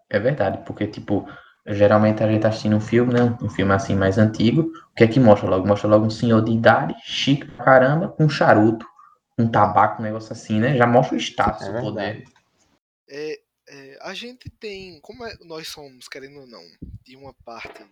É 0.10 0.20
verdade, 0.20 0.60
porque 0.66 0.86
tipo, 0.86 1.28
Geralmente 1.72 2.24
a 2.24 2.28
gente 2.28 2.42
tá 2.42 2.50
assistindo 2.50 2.76
um 2.76 2.82
filme, 2.82 3.14
né? 3.14 3.38
Um 3.42 3.50
filme 3.50 3.72
assim 3.72 3.96
mais 3.96 4.18
antigo. 4.18 4.62
O 4.92 4.96
que 4.96 5.04
é 5.04 5.08
que 5.08 5.20
mostra 5.20 5.48
logo? 5.48 5.68
Mostra 5.68 5.88
logo 5.88 6.06
um 6.06 6.10
senhor 6.10 6.44
de 6.44 6.52
idade, 6.52 6.96
chique 7.04 7.46
pra 7.46 7.64
caramba, 7.64 8.10
com 8.10 8.26
um 8.26 8.30
charuto, 8.30 8.88
um 9.38 9.50
tabaco, 9.50 10.02
um 10.02 10.06
negócio 10.06 10.34
assim, 10.34 10.60
né? 10.60 10.76
Já 10.76 10.88
mostra 10.88 11.16
o 11.16 11.20
status, 11.20 11.68
é 11.68 11.70
o 11.70 11.82
poder. 11.82 12.24
É, 13.08 13.40
é, 13.68 14.00
a 14.02 14.16
gente 14.16 14.50
tem, 14.50 15.00
como 15.02 15.24
é, 15.24 15.36
nós 15.42 15.68
somos, 15.68 16.08
querendo 16.08 16.40
ou 16.40 16.48
não, 16.48 16.64
de 17.04 17.16
uma 17.16 17.36
parte, 17.46 17.86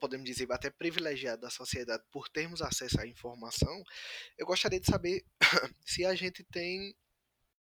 podemos 0.00 0.24
dizer, 0.24 0.46
até 0.52 0.70
privilegiada 0.70 1.42
da 1.42 1.50
sociedade 1.50 2.04
por 2.12 2.28
termos 2.28 2.62
acesso 2.62 3.00
à 3.00 3.06
informação, 3.06 3.82
eu 4.38 4.46
gostaria 4.46 4.78
de 4.78 4.86
saber 4.86 5.24
se 5.84 6.04
a 6.04 6.14
gente 6.14 6.44
tem 6.44 6.94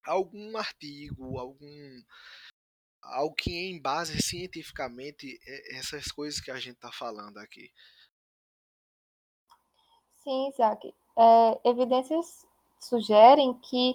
algum 0.05 0.57
artigo, 0.57 1.39
algum 1.39 2.03
algo 3.02 3.35
que 3.35 3.71
embase 3.71 4.21
cientificamente 4.23 5.38
essas 5.76 6.11
coisas 6.12 6.40
que 6.40 6.50
a 6.50 6.57
gente 6.57 6.76
está 6.76 6.92
falando 6.92 7.38
aqui. 7.38 7.71
Sim, 10.23 10.49
Isaac. 10.49 10.95
É, 11.16 11.61
evidências 11.69 12.47
sugerem 12.78 13.54
que 13.54 13.95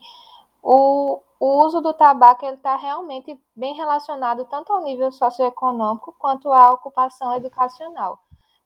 o, 0.62 1.22
o 1.40 1.66
uso 1.66 1.82
do 1.82 1.94
tabaco 1.94 2.46
está 2.46 2.76
realmente 2.76 3.40
bem 3.56 3.76
relacionado 3.76 4.46
tanto 4.46 4.74
ao 4.74 4.84
nível 4.84 5.12
socioeconômico 5.12 6.16
quanto 6.18 6.52
à 6.52 6.72
ocupação 6.72 7.36
educacional. 7.36 8.20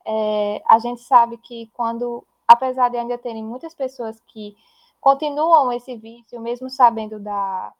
É, 0.06 0.62
a 0.66 0.78
gente 0.78 1.02
sabe 1.02 1.36
que 1.36 1.70
quando, 1.74 2.26
apesar 2.48 2.88
de 2.88 2.96
ainda 2.96 3.18
terem 3.18 3.44
muitas 3.44 3.74
pessoas 3.74 4.18
que 4.28 4.56
continuam 5.00 5.72
esse 5.72 5.96
vício, 5.96 6.40
mesmo 6.40 6.70
sabendo 6.70 7.20
da, 7.20 7.72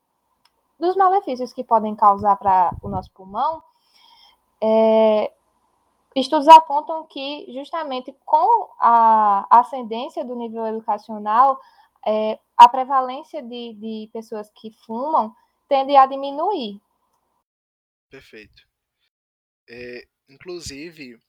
dos 0.80 0.96
malefícios 0.96 1.52
que 1.52 1.62
podem 1.62 1.94
causar 1.94 2.36
para 2.36 2.74
o 2.82 2.88
nosso 2.88 3.10
pulmão, 3.12 3.62
é, 4.62 5.32
estudos 6.16 6.48
apontam 6.48 7.06
que 7.06 7.46
justamente 7.52 8.14
com 8.24 8.70
a 8.78 9.46
ascendência 9.50 10.24
do 10.24 10.34
nível 10.34 10.66
educacional, 10.66 11.60
é, 12.06 12.38
a 12.56 12.68
prevalência 12.68 13.42
de, 13.42 13.74
de 13.74 14.10
pessoas 14.12 14.50
que 14.50 14.70
fumam 14.84 15.34
tende 15.68 15.94
a 15.96 16.06
diminuir. 16.06 16.80
Perfeito. 18.08 18.62
É, 19.68 20.04
inclusive, 20.28 21.20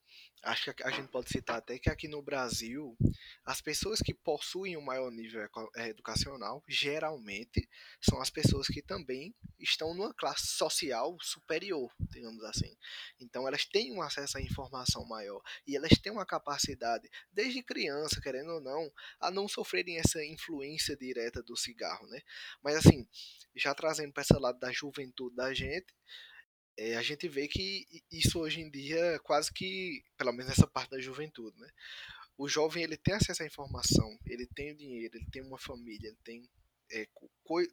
acho 0.44 0.74
que 0.74 0.84
a 0.84 0.90
gente 0.90 1.10
pode 1.10 1.30
citar 1.30 1.58
até 1.58 1.78
que 1.78 1.90
aqui 1.90 2.08
no 2.08 2.22
Brasil, 2.22 2.98
as 3.46 3.62
pessoas 3.62 4.00
que 4.00 4.14
possuem 4.14 4.76
um 4.76 4.82
maior 4.82 5.12
nível 5.12 5.48
é, 5.76 5.90
educacional, 5.90 6.64
geralmente, 6.68 7.70
são 8.02 8.22
as 8.22 8.30
pessoas 8.30 8.68
que 8.68 8.82
também 8.82 9.36
estão 9.60 9.94
numa 9.94 10.14
classe 10.14 10.48
social 10.48 11.16
superior, 11.22 11.92
digamos 12.10 12.44
assim. 12.44 12.76
Então, 13.20 13.48
elas 13.48 13.66
têm 13.66 13.94
um 13.94 14.02
acesso 14.02 14.38
à 14.38 14.42
informação 14.42 15.06
maior 15.06 15.42
e 15.68 15.76
elas 15.76 15.92
têm 15.92 16.12
uma 16.12 16.26
capacidade, 16.26 17.10
desde 17.32 17.62
criança, 17.62 18.20
querendo 18.22 18.54
ou 18.54 18.62
não, 18.62 18.92
a 19.20 19.30
não 19.30 19.48
sofrerem 19.48 20.00
essa 20.00 20.24
influência 20.26 20.96
direta 20.96 21.44
do 21.44 21.56
cigarro, 21.56 22.08
né? 22.08 22.22
Mas, 22.64 22.76
assim, 22.76 23.08
já 23.56 23.76
trazendo 23.76 24.12
para 24.12 24.24
esse 24.24 24.34
lado 24.34 24.60
da 24.60 24.72
juventude 24.72 25.36
da 25.36 25.54
gente, 25.54 25.94
é, 26.78 26.96
a 26.96 27.02
gente 27.02 27.28
vê 27.28 27.48
que 27.48 27.86
isso 28.12 28.40
hoje 28.40 28.62
em 28.62 28.70
dia 28.70 29.20
quase 29.24 29.52
que, 29.52 30.04
pelo 30.18 30.32
menos 30.32 30.48
nessa 30.48 30.68
parte 30.68 30.92
da 30.92 31.00
juventude, 31.00 31.58
né? 31.60 31.70
O 32.38 32.48
jovem 32.48 32.84
ele 32.84 32.98
tem 32.98 33.14
acesso 33.14 33.44
à 33.44 33.46
informação, 33.46 34.18
ele 34.26 34.48
tem 34.48 34.72
o 34.72 34.78
dinheiro, 34.78 35.16
ele 35.16 35.28
tem 35.32 35.44
uma 35.44 35.60
família, 35.60 36.08
ele 36.08 36.18
tem 36.24 36.50
é, 36.92 37.08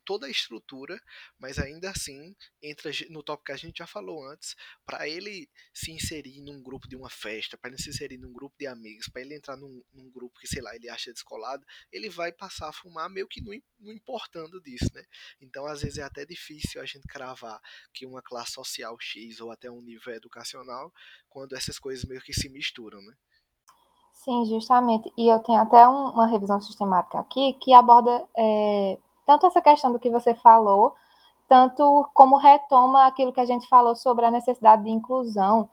toda 0.04 0.26
a 0.26 0.30
estrutura, 0.30 1.00
mas 1.38 1.58
ainda 1.58 1.90
assim 1.90 2.34
entra 2.62 2.90
no 3.10 3.22
tópico 3.22 3.46
que 3.46 3.52
a 3.52 3.56
gente 3.56 3.78
já 3.78 3.87
falou 3.87 4.26
antes, 4.26 4.56
para 4.84 5.08
ele 5.08 5.48
se 5.72 5.92
inserir 5.92 6.40
num 6.40 6.62
grupo 6.62 6.88
de 6.88 6.96
uma 6.96 7.10
festa, 7.10 7.56
para 7.56 7.70
ele 7.70 7.80
se 7.80 7.90
inserir 7.90 8.18
num 8.18 8.32
grupo 8.32 8.56
de 8.58 8.66
amigos, 8.66 9.08
para 9.08 9.22
ele 9.22 9.37
entrar 9.37 9.56
num, 9.56 9.82
num, 9.92 10.10
grupo 10.10 10.38
que, 10.40 10.48
sei 10.48 10.62
lá, 10.62 10.75
ele 10.75 10.88
acha 10.88 11.12
descolado, 11.12 11.64
ele 11.92 12.08
vai 12.08 12.32
passar 12.32 12.68
a 12.68 12.72
fumar 12.72 13.08
meio 13.08 13.28
que 13.28 13.40
não, 13.40 13.52
não 13.78 13.92
importando 13.92 14.60
disso, 14.60 14.90
né? 14.94 15.04
Então, 15.40 15.66
às 15.66 15.82
vezes 15.82 15.98
é 15.98 16.02
até 16.02 16.25
difícil 16.25 16.80
a 16.80 16.84
gente 16.84 17.06
cravar 17.06 17.60
que 17.92 18.06
uma 18.06 18.22
classe 18.22 18.52
social 18.52 18.96
X 19.00 19.40
ou 19.40 19.52
até 19.52 19.70
um 19.70 19.82
nível 19.82 20.14
educacional, 20.14 20.92
quando 21.28 21.54
essas 21.54 21.78
coisas 21.78 22.04
meio 22.04 22.20
que 22.20 22.32
se 22.32 22.48
misturam, 22.48 23.00
né? 23.02 23.14
Sim, 24.25 24.44
justamente. 24.46 25.10
E 25.16 25.32
eu 25.32 25.38
tenho 25.40 25.60
até 25.60 25.88
um, 25.88 26.10
uma 26.10 26.26
revisão 26.26 26.60
sistemática 26.60 27.20
aqui 27.20 27.54
que 27.54 27.72
aborda 27.72 28.28
é, 28.37 28.98
tanto 29.28 29.44
essa 29.44 29.61
questão 29.61 29.92
do 29.92 29.99
que 29.99 30.08
você 30.08 30.35
falou, 30.35 30.97
tanto 31.47 32.08
como 32.14 32.38
retoma 32.38 33.06
aquilo 33.06 33.30
que 33.30 33.42
a 33.42 33.44
gente 33.44 33.68
falou 33.68 33.94
sobre 33.94 34.25
a 34.25 34.30
necessidade 34.30 34.85
de 34.85 34.88
inclusão, 34.88 35.68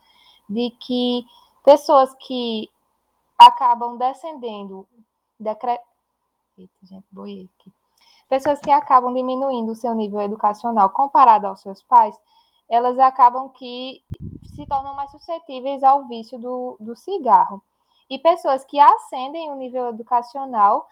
de 0.50 0.72
que 0.72 1.26
pessoas 1.64 2.14
que 2.16 2.70
acabam 3.40 3.98
descendendo, 3.98 4.86
decre... 5.40 5.80
Eita, 6.58 6.74
gente, 6.84 7.06
aqui. 7.14 7.72
Pessoas 8.28 8.60
que 8.60 8.70
acabam 8.70 9.14
diminuindo 9.14 9.72
o 9.72 9.76
seu 9.76 9.96
nível 9.96 10.20
educacional 10.20 10.90
comparado 10.90 11.48
aos 11.48 11.62
seus 11.62 11.82
pais, 11.82 12.14
elas 12.68 13.00
acabam 13.00 13.48
que 13.48 14.04
se 14.54 14.66
tornam 14.66 14.96
mais 14.96 15.12
suscetíveis 15.12 15.82
ao 15.82 16.06
vício 16.10 16.38
do, 16.38 16.76
do 16.78 16.94
cigarro. 16.94 17.64
E 18.10 18.20
pessoas 18.20 18.66
que 18.66 18.78
ascendem 18.78 19.50
o 19.50 19.56
nível 19.56 19.88
educacional 19.88 20.86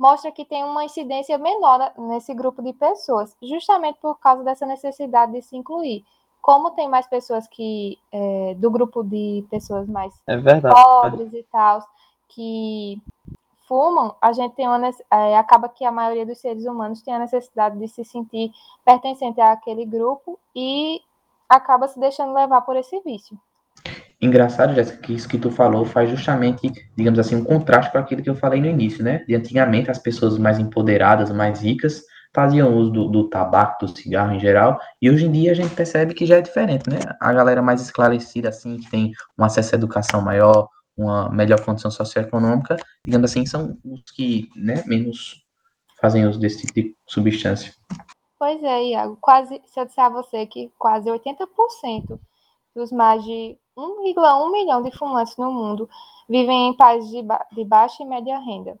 mostra 0.00 0.32
que 0.32 0.46
tem 0.46 0.64
uma 0.64 0.82
incidência 0.82 1.36
menor 1.36 1.92
nesse 1.98 2.32
grupo 2.32 2.62
de 2.62 2.72
pessoas, 2.72 3.36
justamente 3.42 3.98
por 4.00 4.18
causa 4.18 4.42
dessa 4.42 4.64
necessidade 4.64 5.32
de 5.32 5.42
se 5.42 5.54
incluir. 5.54 6.06
Como 6.40 6.70
tem 6.70 6.88
mais 6.88 7.06
pessoas 7.06 7.46
que, 7.46 7.98
é, 8.10 8.54
do 8.54 8.70
grupo 8.70 9.04
de 9.04 9.44
pessoas 9.50 9.86
mais 9.86 10.18
é 10.26 10.38
pobres 10.58 11.34
e 11.34 11.42
tal, 11.52 11.86
que 12.28 12.98
fumam, 13.68 14.16
a 14.22 14.32
gente 14.32 14.54
tem 14.54 14.66
uma, 14.66 14.88
é, 15.10 15.36
acaba 15.36 15.68
que 15.68 15.84
a 15.84 15.92
maioria 15.92 16.24
dos 16.24 16.38
seres 16.38 16.64
humanos 16.64 17.02
tem 17.02 17.12
a 17.12 17.18
necessidade 17.18 17.78
de 17.78 17.86
se 17.86 18.02
sentir 18.02 18.50
pertencente 18.82 19.38
àquele 19.38 19.84
grupo 19.84 20.40
e 20.56 21.02
acaba 21.46 21.86
se 21.86 22.00
deixando 22.00 22.32
levar 22.32 22.62
por 22.62 22.74
esse 22.74 22.98
vício. 23.00 23.38
Engraçado, 24.22 24.74
Jéssica, 24.74 24.98
que 24.98 25.14
isso 25.14 25.28
que 25.28 25.38
tu 25.38 25.50
falou 25.50 25.84
faz 25.84 26.10
justamente, 26.10 26.70
digamos 26.94 27.18
assim, 27.18 27.36
um 27.36 27.44
contraste 27.44 27.90
com 27.90 27.98
aquilo 27.98 28.22
que 28.22 28.28
eu 28.28 28.34
falei 28.34 28.60
no 28.60 28.66
início, 28.66 29.02
né? 29.02 29.24
De 29.26 29.34
antigamente 29.34 29.90
as 29.90 29.98
pessoas 29.98 30.36
mais 30.36 30.58
empoderadas, 30.58 31.30
mais 31.30 31.62
ricas, 31.62 32.02
faziam 32.34 32.76
uso 32.76 32.90
do, 32.90 33.08
do, 33.08 33.28
tabaco, 33.28 33.86
do 33.86 33.96
cigarro 33.96 34.34
em 34.34 34.40
geral, 34.40 34.78
e 35.00 35.10
hoje 35.10 35.26
em 35.26 35.32
dia 35.32 35.52
a 35.52 35.54
gente 35.54 35.74
percebe 35.74 36.14
que 36.14 36.26
já 36.26 36.36
é 36.36 36.42
diferente, 36.42 36.88
né? 36.88 36.98
A 37.20 37.32
galera 37.32 37.62
mais 37.62 37.80
esclarecida, 37.80 38.50
assim, 38.50 38.76
que 38.78 38.90
tem 38.90 39.12
um 39.38 39.44
acesso 39.44 39.74
à 39.74 39.78
educação 39.78 40.20
maior, 40.20 40.68
uma 40.96 41.30
melhor 41.30 41.64
condição 41.64 41.90
socioeconômica, 41.90 42.76
digamos 43.04 43.30
assim, 43.30 43.46
são 43.46 43.78
os 43.84 44.02
que, 44.14 44.48
né, 44.54 44.84
menos 44.86 45.42
fazem 46.00 46.26
uso 46.26 46.38
desse 46.38 46.66
tipo 46.66 46.74
de 46.74 46.96
substância. 47.06 47.72
Pois 48.38 48.62
é, 48.62 48.84
Iago, 48.84 49.18
quase, 49.20 49.60
se 49.66 49.80
eu 49.80 49.84
disser 49.84 50.04
a 50.04 50.08
você 50.08 50.46
que 50.46 50.70
quase 50.78 51.10
80% 51.10 52.18
dos 52.74 52.92
mais 52.92 53.22
de 53.24 53.58
1,1 53.76 54.52
milhão 54.52 54.82
de 54.82 54.90
fumantes 54.96 55.36
no 55.36 55.52
mundo 55.52 55.88
vivem 56.28 56.68
em 56.68 56.76
países 56.76 57.10
de, 57.10 57.22
ba 57.22 57.44
de 57.52 57.64
baixa 57.64 58.02
e 58.02 58.06
média 58.06 58.38
renda. 58.38 58.78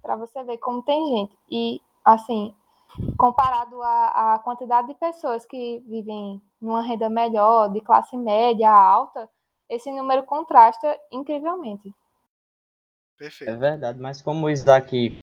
Para 0.00 0.16
você 0.16 0.42
ver 0.44 0.58
como 0.58 0.82
tem 0.82 1.16
gente. 1.16 1.36
E, 1.50 1.80
assim, 2.04 2.54
comparado 3.16 3.82
à, 3.82 4.34
à 4.34 4.38
quantidade 4.38 4.88
de 4.88 4.94
pessoas 4.94 5.44
que 5.46 5.82
vivem 5.86 6.40
numa 6.60 6.82
renda 6.82 7.08
melhor, 7.08 7.70
de 7.70 7.80
classe 7.80 8.16
média 8.16 8.70
alta, 8.70 9.28
esse 9.68 9.90
número 9.90 10.24
contrasta 10.24 10.98
incrivelmente. 11.10 11.94
Perfeito. 13.18 13.50
É 13.50 13.56
verdade, 13.56 13.98
mas 13.98 14.20
como 14.20 14.46
o 14.46 14.50
Isaac 14.50 15.18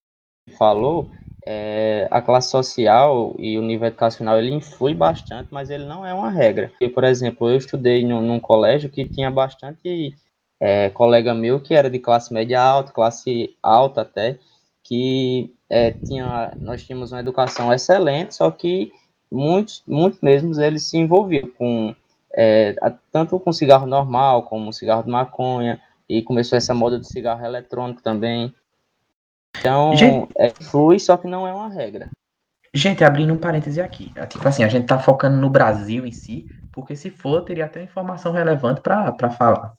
falou, 0.58 1.10
é, 1.46 2.06
a 2.10 2.20
classe 2.20 2.50
social 2.50 3.34
e 3.38 3.58
o 3.58 3.62
nível 3.62 3.88
educacional 3.88 4.38
ele 4.38 4.52
influi 4.54 4.94
bastante, 4.94 5.48
mas 5.50 5.70
ele 5.70 5.84
não 5.84 6.04
é 6.04 6.12
uma 6.12 6.30
regra. 6.30 6.72
E, 6.80 6.88
por 6.88 7.04
exemplo, 7.04 7.48
eu 7.48 7.56
estudei 7.56 8.04
num, 8.04 8.20
num 8.20 8.40
colégio 8.40 8.90
que 8.90 9.04
tinha 9.04 9.30
bastante 9.30 10.14
é, 10.60 10.90
colega 10.90 11.34
meu 11.34 11.60
que 11.60 11.74
era 11.74 11.88
de 11.88 11.98
classe 11.98 12.32
média 12.32 12.60
alta, 12.60 12.92
classe 12.92 13.56
alta 13.62 14.02
até, 14.02 14.38
que 14.82 15.54
é, 15.68 15.90
tinha, 15.90 16.52
nós 16.60 16.84
tínhamos 16.84 17.12
uma 17.12 17.20
educação 17.20 17.72
excelente, 17.72 18.34
só 18.34 18.50
que 18.50 18.92
muitos, 19.30 19.82
muitos 19.86 20.20
mesmos 20.20 20.58
eles 20.58 20.82
se 20.82 20.98
envolviam 20.98 21.48
com 21.56 21.94
é, 22.32 22.74
tanto 23.10 23.38
com 23.40 23.52
cigarro 23.52 23.86
normal 23.86 24.44
como 24.44 24.72
cigarro 24.72 25.02
de 25.02 25.10
maconha 25.10 25.80
e 26.08 26.22
começou 26.22 26.56
essa 26.56 26.74
moda 26.74 26.98
do 26.98 27.04
cigarro 27.04 27.44
eletrônico 27.44 28.02
também. 28.02 28.54
Então, 29.60 29.94
gente, 29.94 30.32
é, 30.38 30.50
flui, 30.50 30.98
só 30.98 31.16
que 31.16 31.28
não 31.28 31.46
é 31.46 31.52
uma 31.52 31.68
regra. 31.68 32.10
Gente, 32.72 33.04
abrindo 33.04 33.32
um 33.32 33.38
parêntese 33.38 33.80
aqui. 33.80 34.12
É, 34.16 34.26
tipo 34.26 34.46
assim, 34.46 34.64
a 34.64 34.68
gente 34.68 34.86
tá 34.86 34.98
focando 34.98 35.36
no 35.36 35.50
Brasil 35.50 36.06
em 36.06 36.12
si, 36.12 36.46
porque 36.72 36.96
se 36.96 37.10
for, 37.10 37.44
teria 37.44 37.66
até 37.66 37.82
informação 37.82 38.32
relevante 38.32 38.80
para 38.80 39.30
falar. 39.30 39.74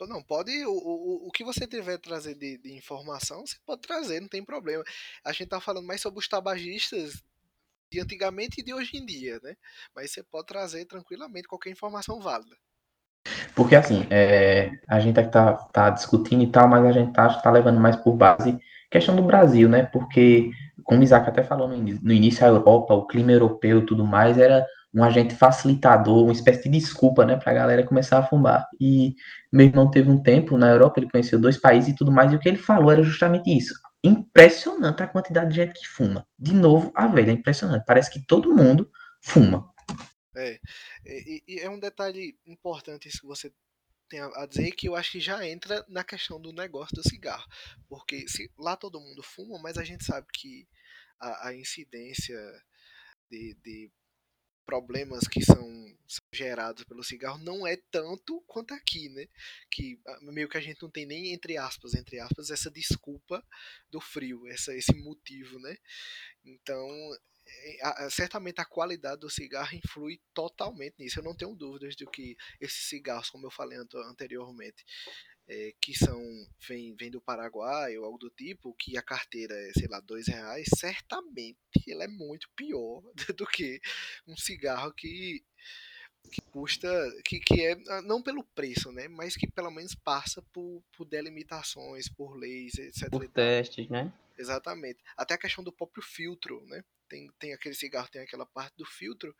Não, 0.00 0.22
pode. 0.22 0.52
O, 0.64 0.70
o, 0.70 1.28
o 1.28 1.30
que 1.30 1.44
você 1.44 1.66
tiver 1.66 1.98
trazer 1.98 2.36
de, 2.36 2.56
de, 2.58 2.72
informação, 2.72 3.44
você 3.44 3.56
pode 3.66 3.82
trazer, 3.82 4.20
não 4.20 4.28
tem 4.28 4.44
problema. 4.44 4.84
A 5.24 5.32
gente 5.32 5.48
tá 5.48 5.60
falando 5.60 5.86
mais 5.86 6.00
sobre 6.00 6.20
os 6.20 6.28
tabagistas 6.28 7.22
de 7.90 8.00
antigamente 8.00 8.60
e 8.60 8.64
de 8.64 8.72
hoje 8.72 8.96
em 8.96 9.04
dia, 9.04 9.40
né? 9.42 9.56
Mas 9.94 10.12
você 10.12 10.22
pode 10.22 10.46
trazer 10.46 10.84
tranquilamente 10.84 11.48
qualquer 11.48 11.70
informação 11.70 12.20
válida. 12.20 12.56
Porque 13.54 13.76
assim, 13.76 14.06
é, 14.10 14.70
a 14.88 15.00
gente 15.00 15.20
tá, 15.22 15.52
tá 15.72 15.90
discutindo 15.90 16.42
e 16.42 16.46
tal, 16.48 16.68
mas 16.68 16.84
a 16.84 16.92
gente 16.92 17.12
tá, 17.12 17.28
tá 17.28 17.50
levando 17.50 17.80
mais 17.80 17.96
por 17.96 18.14
base 18.16 18.58
questão 18.90 19.14
do 19.14 19.22
Brasil, 19.22 19.68
né? 19.68 19.84
Porque, 19.84 20.50
como 20.84 21.00
o 21.00 21.02
Isaac 21.02 21.28
até 21.28 21.42
falou 21.42 21.68
no, 21.68 21.76
no 21.76 22.12
início, 22.12 22.44
a 22.44 22.48
Europa, 22.48 22.94
o 22.94 23.06
clima 23.06 23.32
europeu 23.32 23.84
tudo 23.84 24.04
mais, 24.04 24.38
era 24.38 24.64
um 24.94 25.04
agente 25.04 25.34
facilitador, 25.34 26.24
uma 26.24 26.32
espécie 26.32 26.62
de 26.64 26.78
desculpa, 26.78 27.24
né, 27.24 27.36
pra 27.36 27.52
galera 27.52 27.84
começar 27.84 28.18
a 28.18 28.22
fumar. 28.22 28.66
E 28.80 29.14
meu 29.52 29.66
irmão 29.66 29.90
teve 29.90 30.10
um 30.10 30.18
tempo 30.22 30.56
na 30.56 30.70
Europa, 30.70 30.98
ele 30.98 31.10
conheceu 31.10 31.38
dois 31.38 31.58
países 31.58 31.90
e 31.90 31.94
tudo 31.96 32.10
mais, 32.10 32.32
e 32.32 32.36
o 32.36 32.38
que 32.38 32.48
ele 32.48 32.56
falou 32.56 32.90
era 32.90 33.02
justamente 33.02 33.54
isso. 33.54 33.74
impressionante 34.02 35.02
a 35.02 35.06
quantidade 35.08 35.50
de 35.50 35.56
gente 35.56 35.78
que 35.80 35.86
fuma. 35.86 36.24
De 36.38 36.54
novo, 36.54 36.90
a 36.94 37.06
velha, 37.06 37.30
é 37.30 37.34
impressionante. 37.34 37.84
Parece 37.86 38.10
que 38.10 38.24
todo 38.26 38.54
mundo 38.54 38.88
fuma. 39.20 39.66
É, 40.38 40.60
e, 41.04 41.42
e 41.46 41.60
é 41.60 41.68
um 41.68 41.78
detalhe 41.78 42.38
importante 42.46 43.08
isso 43.08 43.20
que 43.20 43.26
você 43.26 43.52
tem 44.08 44.20
a 44.20 44.46
dizer 44.46 44.72
que 44.72 44.88
eu 44.88 44.96
acho 44.96 45.12
que 45.12 45.20
já 45.20 45.46
entra 45.46 45.84
na 45.88 46.02
questão 46.02 46.40
do 46.40 46.52
negócio 46.52 46.96
do 46.96 47.08
cigarro. 47.08 47.46
Porque 47.88 48.26
se, 48.28 48.50
lá 48.56 48.76
todo 48.76 49.00
mundo 49.00 49.22
fuma, 49.22 49.58
mas 49.58 49.76
a 49.76 49.84
gente 49.84 50.04
sabe 50.04 50.26
que 50.32 50.66
a, 51.20 51.48
a 51.48 51.54
incidência 51.54 52.38
de, 53.30 53.54
de 53.62 53.90
problemas 54.64 55.26
que 55.26 55.42
são, 55.42 55.56
são, 56.06 56.24
gerados 56.30 56.84
pelo 56.84 57.02
cigarro 57.02 57.38
não 57.38 57.66
é 57.66 57.76
tanto 57.90 58.42
quanto 58.46 58.74
aqui, 58.74 59.08
né? 59.08 59.26
Que 59.70 59.98
meio 60.22 60.48
que 60.48 60.58
a 60.58 60.60
gente 60.60 60.82
não 60.82 60.90
tem 60.90 61.06
nem 61.06 61.32
entre 61.32 61.56
aspas, 61.56 61.94
entre 61.94 62.20
aspas, 62.20 62.50
essa 62.50 62.70
desculpa 62.70 63.42
do 63.90 64.00
frio, 64.00 64.46
essa, 64.46 64.74
esse 64.76 64.92
motivo, 64.94 65.58
né? 65.58 65.76
Então, 66.44 66.86
certamente 68.10 68.60
a 68.60 68.64
qualidade 68.64 69.20
do 69.20 69.30
cigarro 69.30 69.74
influi 69.74 70.20
totalmente 70.34 70.96
nisso. 70.98 71.18
Eu 71.18 71.24
não 71.24 71.36
tenho 71.36 71.54
dúvidas 71.54 71.94
de 71.96 72.06
que 72.06 72.36
esses 72.60 72.88
cigarros, 72.88 73.30
como 73.30 73.46
eu 73.46 73.50
falei 73.50 73.78
anteriormente, 73.78 74.84
é, 75.48 75.72
que 75.80 75.94
são 75.94 76.20
vem, 76.68 76.94
vem 76.94 77.10
do 77.10 77.20
Paraguai 77.20 77.96
ou 77.96 78.04
algo 78.04 78.18
do 78.18 78.30
tipo, 78.30 78.74
que 78.74 78.98
a 78.98 79.02
carteira 79.02 79.54
é, 79.54 79.72
sei 79.72 79.88
lá, 79.88 79.98
dois 80.00 80.28
reais, 80.28 80.68
certamente 80.76 81.58
ele 81.86 82.04
é 82.04 82.08
muito 82.08 82.48
pior 82.54 83.02
do 83.36 83.46
que 83.46 83.80
um 84.26 84.36
cigarro 84.36 84.92
que, 84.92 85.42
que 86.30 86.42
custa, 86.50 86.88
que, 87.24 87.40
que 87.40 87.62
é, 87.62 87.72
ah, 87.88 88.02
não 88.02 88.22
pelo 88.22 88.44
preço, 88.44 88.92
né, 88.92 89.08
mas 89.08 89.36
que 89.36 89.50
pelo 89.50 89.70
menos 89.70 89.94
passa 89.94 90.42
por, 90.52 90.82
por 90.94 91.06
delimitações, 91.06 92.08
por 92.10 92.36
leis, 92.36 92.74
etc. 92.74 93.08
Por 93.08 93.26
testes, 93.28 93.88
né? 93.88 94.12
Exatamente. 94.38 95.02
Até 95.16 95.34
a 95.34 95.38
questão 95.38 95.64
do 95.64 95.72
próprio 95.72 96.02
filtro, 96.02 96.64
né? 96.66 96.82
Tem, 97.08 97.28
tem 97.38 97.52
aquele 97.54 97.74
cigarro, 97.74 98.08
tem 98.10 98.22
aquela 98.22 98.46
parte 98.46 98.74
do 98.76 98.84
filtro, 98.84 99.34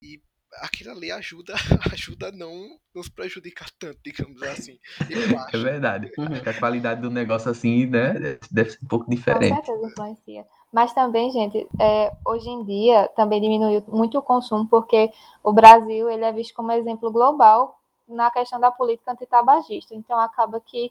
e 0.00 0.20
aquilo 0.60 0.90
ali 0.90 1.10
ajuda, 1.10 1.54
ajuda 1.92 2.28
a 2.28 2.32
não 2.32 2.78
nos 2.94 3.08
prejudicar 3.08 3.70
tanto, 3.78 3.98
digamos 4.04 4.42
assim. 4.42 4.78
É 5.52 5.58
verdade. 5.58 6.10
Uhum. 6.18 6.26
A 6.46 6.58
qualidade 6.58 7.00
do 7.00 7.10
negócio 7.10 7.50
assim, 7.50 7.86
né, 7.86 8.38
deve 8.50 8.70
ser 8.70 8.78
um 8.82 8.88
pouco 8.88 9.08
diferente. 9.08 9.54
Com 9.54 9.64
certeza 9.64 9.86
influencia. 9.86 10.46
Mas 10.72 10.92
também, 10.94 11.30
gente, 11.30 11.66
é, 11.78 12.12
hoje 12.26 12.48
em 12.48 12.64
dia 12.64 13.08
também 13.14 13.40
diminuiu 13.40 13.84
muito 13.88 14.18
o 14.18 14.22
consumo, 14.22 14.66
porque 14.68 15.10
o 15.42 15.52
Brasil 15.52 16.08
ele 16.08 16.24
é 16.24 16.32
visto 16.32 16.54
como 16.54 16.72
exemplo 16.72 17.10
global 17.10 17.78
na 18.08 18.30
questão 18.30 18.58
da 18.58 18.70
política 18.70 19.12
antitabagista. 19.12 19.94
Então 19.94 20.18
acaba 20.18 20.60
que 20.60 20.90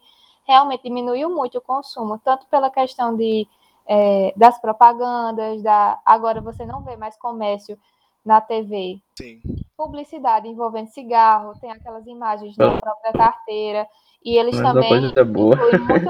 realmente 0.52 0.84
diminuiu 0.84 1.30
muito 1.30 1.58
o 1.58 1.62
consumo, 1.62 2.20
tanto 2.20 2.46
pela 2.48 2.70
questão 2.70 3.16
de, 3.16 3.48
é, 3.88 4.34
das 4.36 4.60
propagandas, 4.60 5.62
da 5.64 5.98
agora 6.06 6.42
você 6.42 6.66
não 6.66 6.82
vê 6.84 6.98
mais 6.98 7.16
comércio 7.18 7.80
na 8.24 8.42
TV. 8.42 9.02
Sim. 9.18 9.42
Publicidade 9.78 10.50
envolvendo 10.50 10.88
cigarro, 10.90 11.58
tem 11.60 11.72
aquelas 11.72 12.06
imagens 12.06 12.56
da 12.58 12.78
própria 12.78 13.14
carteira. 13.14 13.88
E 14.24 14.38
eles 14.38 14.60
Mas 14.60 14.74
também 14.74 15.06
incluem, 15.06 15.80
muito, 15.80 16.10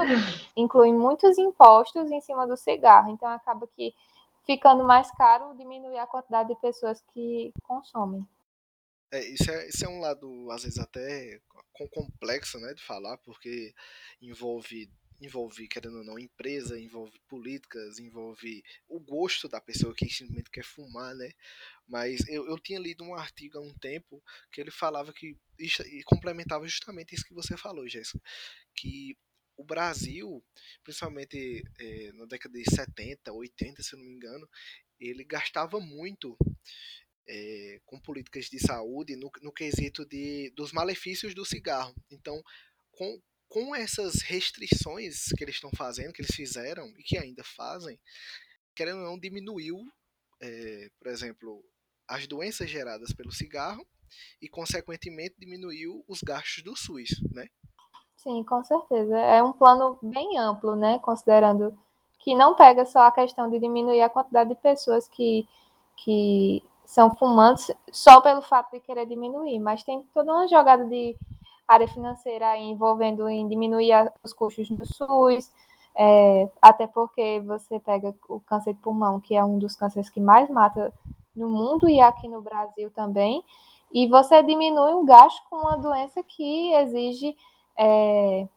incluem, 0.56 0.94
muitos 0.94 1.38
impostos 1.38 2.10
em 2.10 2.20
cima 2.20 2.46
do 2.46 2.56
cigarro. 2.56 3.10
Então 3.10 3.28
acaba 3.28 3.66
que 3.74 3.94
ficando 4.44 4.84
mais 4.84 5.10
caro 5.12 5.54
diminui 5.56 5.96
a 5.96 6.06
quantidade 6.06 6.48
de 6.48 6.60
pessoas 6.60 7.00
que 7.14 7.52
consomem. 7.62 8.26
É, 9.12 9.22
isso, 9.28 9.50
é, 9.50 9.68
isso 9.68 9.84
é 9.84 9.88
um 9.88 10.00
lado, 10.00 10.50
às 10.50 10.62
vezes, 10.62 10.78
até 10.78 11.40
complexo 11.90 12.58
né, 12.58 12.72
de 12.74 12.82
falar, 12.82 13.18
porque 13.18 13.74
envolve 14.20 14.90
envolve, 15.24 15.68
querendo 15.68 15.98
ou 15.98 16.04
não, 16.04 16.18
empresa, 16.18 16.80
envolve 16.80 17.16
políticas, 17.28 18.00
envolve 18.00 18.60
o 18.88 18.98
gosto 18.98 19.48
da 19.48 19.60
pessoa 19.60 19.94
que 19.94 20.08
simplesmente 20.08 20.50
quer 20.50 20.64
fumar, 20.64 21.14
né? 21.14 21.30
Mas 21.86 22.26
eu, 22.28 22.44
eu 22.48 22.58
tinha 22.58 22.80
lido 22.80 23.04
um 23.04 23.14
artigo 23.14 23.56
há 23.58 23.60
um 23.60 23.72
tempo 23.74 24.20
que 24.50 24.60
ele 24.60 24.72
falava 24.72 25.12
que 25.12 25.36
e 25.60 26.02
complementava 26.04 26.66
justamente 26.66 27.14
isso 27.14 27.24
que 27.24 27.34
você 27.34 27.56
falou, 27.56 27.88
Jéssica, 27.88 28.20
que 28.74 29.16
o 29.56 29.64
Brasil, 29.64 30.44
principalmente 30.82 31.62
é, 31.78 32.12
na 32.14 32.24
década 32.26 32.58
de 32.58 32.64
70, 32.68 33.32
80, 33.32 33.80
se 33.82 33.94
eu 33.94 34.00
não 34.00 34.06
me 34.06 34.14
engano, 34.14 34.48
ele 34.98 35.22
gastava 35.24 35.78
muito 35.78 36.36
é, 37.28 37.80
com 37.84 38.00
políticas 38.00 38.46
de 38.46 38.58
saúde 38.58 39.16
no, 39.16 39.30
no 39.42 39.52
quesito 39.52 40.04
de, 40.06 40.50
dos 40.56 40.72
malefícios 40.72 41.34
do 41.34 41.44
cigarro. 41.44 41.94
Então, 42.10 42.40
com, 42.92 43.20
com 43.48 43.74
essas 43.74 44.22
restrições 44.22 45.28
que 45.36 45.44
eles 45.44 45.56
estão 45.56 45.70
fazendo, 45.76 46.12
que 46.12 46.22
eles 46.22 46.34
fizeram 46.34 46.86
e 46.98 47.02
que 47.02 47.18
ainda 47.18 47.42
fazem, 47.44 47.98
querendo 48.74 49.00
ou 49.00 49.06
não, 49.06 49.18
diminuiu, 49.18 49.78
é, 50.40 50.88
por 50.98 51.08
exemplo, 51.08 51.64
as 52.08 52.26
doenças 52.26 52.68
geradas 52.68 53.12
pelo 53.12 53.32
cigarro 53.32 53.86
e, 54.40 54.48
consequentemente, 54.48 55.36
diminuiu 55.38 56.04
os 56.08 56.20
gastos 56.20 56.62
do 56.62 56.76
SUS, 56.76 57.10
né? 57.30 57.48
Sim, 58.16 58.44
com 58.44 58.62
certeza. 58.62 59.18
É 59.18 59.42
um 59.42 59.52
plano 59.52 59.98
bem 60.02 60.38
amplo, 60.38 60.76
né? 60.76 60.98
Considerando 61.00 61.76
que 62.20 62.34
não 62.34 62.54
pega 62.54 62.84
só 62.84 63.00
a 63.00 63.12
questão 63.12 63.50
de 63.50 63.58
diminuir 63.58 64.00
a 64.00 64.08
quantidade 64.08 64.50
de 64.50 64.56
pessoas 64.56 65.08
que, 65.08 65.48
que 65.96 66.62
são 66.84 67.14
fumantes 67.14 67.70
só 67.90 68.20
pelo 68.20 68.42
fato 68.42 68.72
de 68.72 68.80
querer 68.80 69.06
diminuir, 69.06 69.58
mas 69.58 69.82
tem 69.82 70.02
toda 70.14 70.32
uma 70.32 70.48
jogada 70.48 70.84
de 70.84 71.16
área 71.66 71.88
financeira 71.88 72.56
envolvendo 72.58 73.28
em 73.28 73.48
diminuir 73.48 74.12
os 74.22 74.32
custos 74.32 74.68
do 74.68 74.84
SUS, 74.86 75.50
é, 75.94 76.48
até 76.60 76.86
porque 76.86 77.40
você 77.40 77.78
pega 77.80 78.14
o 78.28 78.40
câncer 78.40 78.74
de 78.74 78.80
pulmão, 78.80 79.20
que 79.20 79.34
é 79.34 79.44
um 79.44 79.58
dos 79.58 79.76
cânceres 79.76 80.10
que 80.10 80.20
mais 80.20 80.48
mata 80.50 80.92
no 81.34 81.48
mundo 81.48 81.88
e 81.88 82.00
aqui 82.00 82.28
no 82.28 82.42
Brasil 82.42 82.90
também, 82.90 83.42
e 83.92 84.08
você 84.08 84.42
diminui 84.42 84.94
um 84.94 85.04
gasto 85.04 85.42
com 85.48 85.56
uma 85.56 85.76
doença 85.76 86.22
que 86.22 86.72
exige 86.74 87.36
é, 87.76 88.48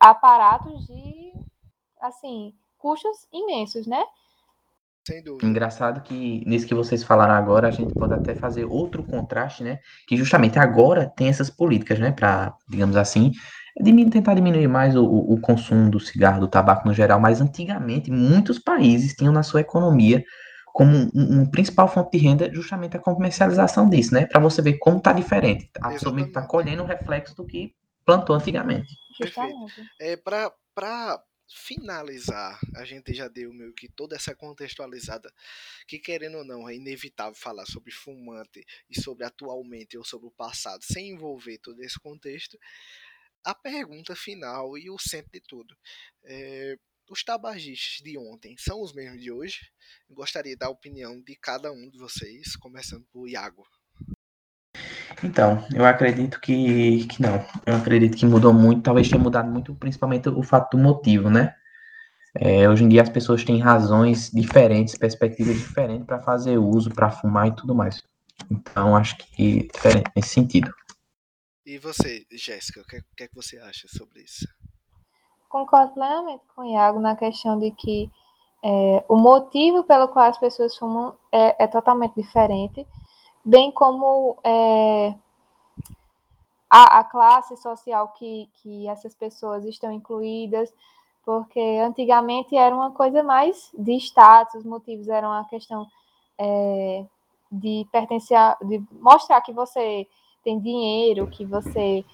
aparatos 0.00 0.86
de, 0.86 1.32
assim, 2.00 2.54
custos 2.78 3.28
imensos, 3.32 3.86
né? 3.86 4.04
Sem 5.06 5.22
dúvida. 5.22 5.46
Engraçado 5.46 6.00
que 6.02 6.44
nisso 6.46 6.66
que 6.66 6.74
vocês 6.74 7.02
falaram 7.02 7.34
agora, 7.34 7.68
a 7.68 7.70
gente 7.70 7.92
pode 7.92 8.14
até 8.14 8.34
fazer 8.34 8.64
outro 8.64 9.02
contraste, 9.02 9.64
né? 9.64 9.78
Que 10.06 10.16
justamente 10.16 10.58
agora 10.58 11.12
tem 11.16 11.28
essas 11.28 11.50
políticas, 11.50 11.98
né? 11.98 12.12
Para, 12.12 12.54
digamos 12.68 12.96
assim, 12.96 13.32
tentar 14.10 14.34
diminuir 14.34 14.68
mais 14.68 14.94
o, 14.94 15.04
o, 15.04 15.40
consumo 15.40 15.90
do 15.90 15.98
cigarro, 15.98 16.40
do 16.40 16.48
tabaco 16.48 16.86
no 16.86 16.94
geral. 16.94 17.18
Mas 17.18 17.40
antigamente, 17.40 18.10
muitos 18.12 18.58
países 18.60 19.14
tinham 19.14 19.32
na 19.32 19.42
sua 19.42 19.60
economia 19.60 20.24
como 20.66 20.96
um, 20.96 21.40
um 21.40 21.46
principal 21.46 21.88
fonte 21.88 22.16
de 22.16 22.24
renda 22.24 22.52
justamente 22.52 22.96
a 22.96 23.00
comercialização 23.00 23.88
disso, 23.88 24.14
né? 24.14 24.26
Para 24.26 24.40
você 24.40 24.62
ver 24.62 24.78
como 24.78 25.00
tá 25.00 25.12
diferente. 25.12 25.68
A 25.80 25.90
pessoa 25.90 26.18
está 26.20 26.42
colhendo 26.46 26.82
o 26.82 26.86
reflexo 26.86 27.34
do 27.34 27.44
que 27.44 27.74
plantou 28.04 28.36
antigamente. 28.36 28.94
Perfeito. 29.18 29.56
É, 30.00 30.16
para 30.16 31.20
finalizar, 31.54 32.58
a 32.74 32.84
gente 32.84 33.12
já 33.14 33.28
deu 33.28 33.52
meio 33.52 33.72
que 33.72 33.88
toda 33.88 34.16
essa 34.16 34.34
contextualizada, 34.34 35.32
que 35.86 35.98
querendo 35.98 36.38
ou 36.38 36.44
não, 36.44 36.68
é 36.68 36.74
inevitável 36.74 37.34
falar 37.34 37.66
sobre 37.66 37.92
fumante 37.92 38.64
e 38.88 39.00
sobre 39.00 39.24
atualmente 39.24 39.96
ou 39.96 40.04
sobre 40.04 40.28
o 40.28 40.32
passado, 40.32 40.82
sem 40.84 41.10
envolver 41.10 41.58
todo 41.58 41.82
esse 41.82 41.98
contexto. 41.98 42.58
A 43.44 43.54
pergunta 43.54 44.14
final 44.14 44.78
e 44.78 44.90
o 44.90 44.98
centro 44.98 45.32
de 45.32 45.40
tudo. 45.40 45.76
É, 46.24 46.78
os 47.10 47.24
tabagistas 47.24 48.02
de 48.02 48.16
ontem 48.16 48.56
são 48.56 48.80
os 48.80 48.92
mesmos 48.92 49.20
de 49.20 49.30
hoje? 49.30 49.70
Gostaria 50.08 50.56
da 50.56 50.68
opinião 50.68 51.20
de 51.20 51.36
cada 51.36 51.72
um 51.72 51.90
de 51.90 51.98
vocês, 51.98 52.56
começando 52.56 53.04
por 53.12 53.28
Iago. 53.28 53.66
Então, 55.22 55.64
eu 55.74 55.84
acredito 55.84 56.40
que, 56.40 57.06
que 57.06 57.22
não. 57.22 57.44
Eu 57.66 57.76
acredito 57.76 58.16
que 58.16 58.26
mudou 58.26 58.52
muito, 58.52 58.82
talvez 58.82 59.08
tenha 59.08 59.22
mudado 59.22 59.50
muito, 59.50 59.74
principalmente 59.74 60.28
o 60.28 60.42
fato 60.42 60.76
do 60.76 60.82
motivo, 60.82 61.30
né? 61.30 61.54
É, 62.34 62.68
hoje 62.68 62.84
em 62.84 62.88
dia 62.88 63.02
as 63.02 63.10
pessoas 63.10 63.44
têm 63.44 63.60
razões 63.60 64.30
diferentes, 64.30 64.96
perspectivas 64.96 65.56
diferentes 65.56 66.06
para 66.06 66.22
fazer 66.22 66.56
uso, 66.58 66.90
para 66.90 67.10
fumar 67.10 67.48
e 67.48 67.54
tudo 67.54 67.74
mais. 67.74 68.02
Então, 68.50 68.96
acho 68.96 69.16
que 69.18 69.68
é 69.70 69.72
diferente 69.72 70.10
nesse 70.16 70.28
sentido. 70.30 70.72
E 71.64 71.78
você, 71.78 72.26
Jéssica, 72.32 72.80
o 72.80 72.84
que, 72.84 72.96
é, 72.96 73.00
que, 73.16 73.24
é 73.24 73.28
que 73.28 73.34
você 73.34 73.58
acha 73.58 73.86
sobre 73.88 74.22
isso? 74.22 74.48
Concordo 75.48 75.92
plenamente 75.92 76.42
com 76.54 76.62
o 76.62 76.72
Iago 76.72 76.98
na 76.98 77.14
questão 77.14 77.58
de 77.58 77.70
que 77.72 78.10
é, 78.64 79.04
o 79.08 79.16
motivo 79.16 79.84
pelo 79.84 80.08
qual 80.08 80.30
as 80.30 80.38
pessoas 80.38 80.76
fumam 80.76 81.14
é, 81.30 81.64
é 81.64 81.66
totalmente 81.66 82.14
diferente 82.14 82.86
bem 83.44 83.70
como 83.70 84.38
é, 84.44 85.14
a, 86.70 87.00
a, 87.00 87.04
classe 87.04 87.56
social 87.56 88.08
que, 88.16 88.48
que 88.54 88.88
essas 88.88 89.14
pessoas 89.14 89.64
estão 89.64 89.92
incluídas, 89.92 90.72
porque 91.24 91.60
antigamente 91.84 92.56
era 92.56 92.74
uma 92.74 92.90
coisa 92.90 93.22
mais 93.22 93.70
de 93.76 93.92
status, 93.96 94.54
os 94.60 94.64
motivos 94.64 95.08
eram 95.08 95.32
a 95.32 95.44
questão 95.44 95.86
é, 96.38 97.04
de 97.50 97.86
pertencer, 97.92 98.36
a, 98.36 98.56
de 98.62 98.82
mostrar 98.92 99.40
que 99.40 99.52
você 99.52 100.06
tem 100.42 100.58
dinheiro, 100.58 101.28
que 101.28 101.44
você 101.44 102.04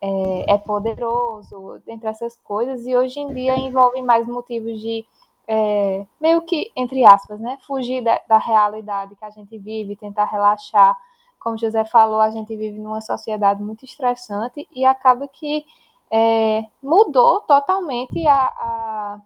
é, 0.00 0.54
é, 0.54 0.58
poderoso, 0.58 1.82
entre 1.86 2.08
essas 2.08 2.36
coisas, 2.44 2.86
e 2.86 2.94
hoje 2.94 3.18
em 3.20 3.32
dia 3.32 3.58
envolve 3.58 4.00
mais 4.02 4.26
motivos 4.26 4.80
de 4.80 5.04
é, 5.46 6.06
meio 6.20 6.42
que, 6.42 6.72
entre 6.74 7.04
aspas, 7.04 7.38
né, 7.40 7.58
fugir 7.66 8.02
da, 8.02 8.20
da, 8.26 8.38
realidade 8.38 9.14
que 9.16 9.24
a 9.24 9.30
gente 9.30 9.58
vive, 9.58 9.96
tentar 9.96 10.24
relaxar. 10.24 10.96
Como 11.38 11.58
José 11.58 11.84
falou, 11.84 12.20
a 12.20 12.30
gente 12.30 12.56
vive 12.56 12.78
numa 12.78 13.00
sociedade 13.00 13.62
muito 13.62 13.84
estressante 13.84 14.66
e 14.74 14.84
acaba 14.84 15.28
que 15.28 15.64
é, 16.10 16.64
mudou 16.82 17.42
totalmente 17.42 18.26
a, 18.26 18.36
a, 18.36 19.20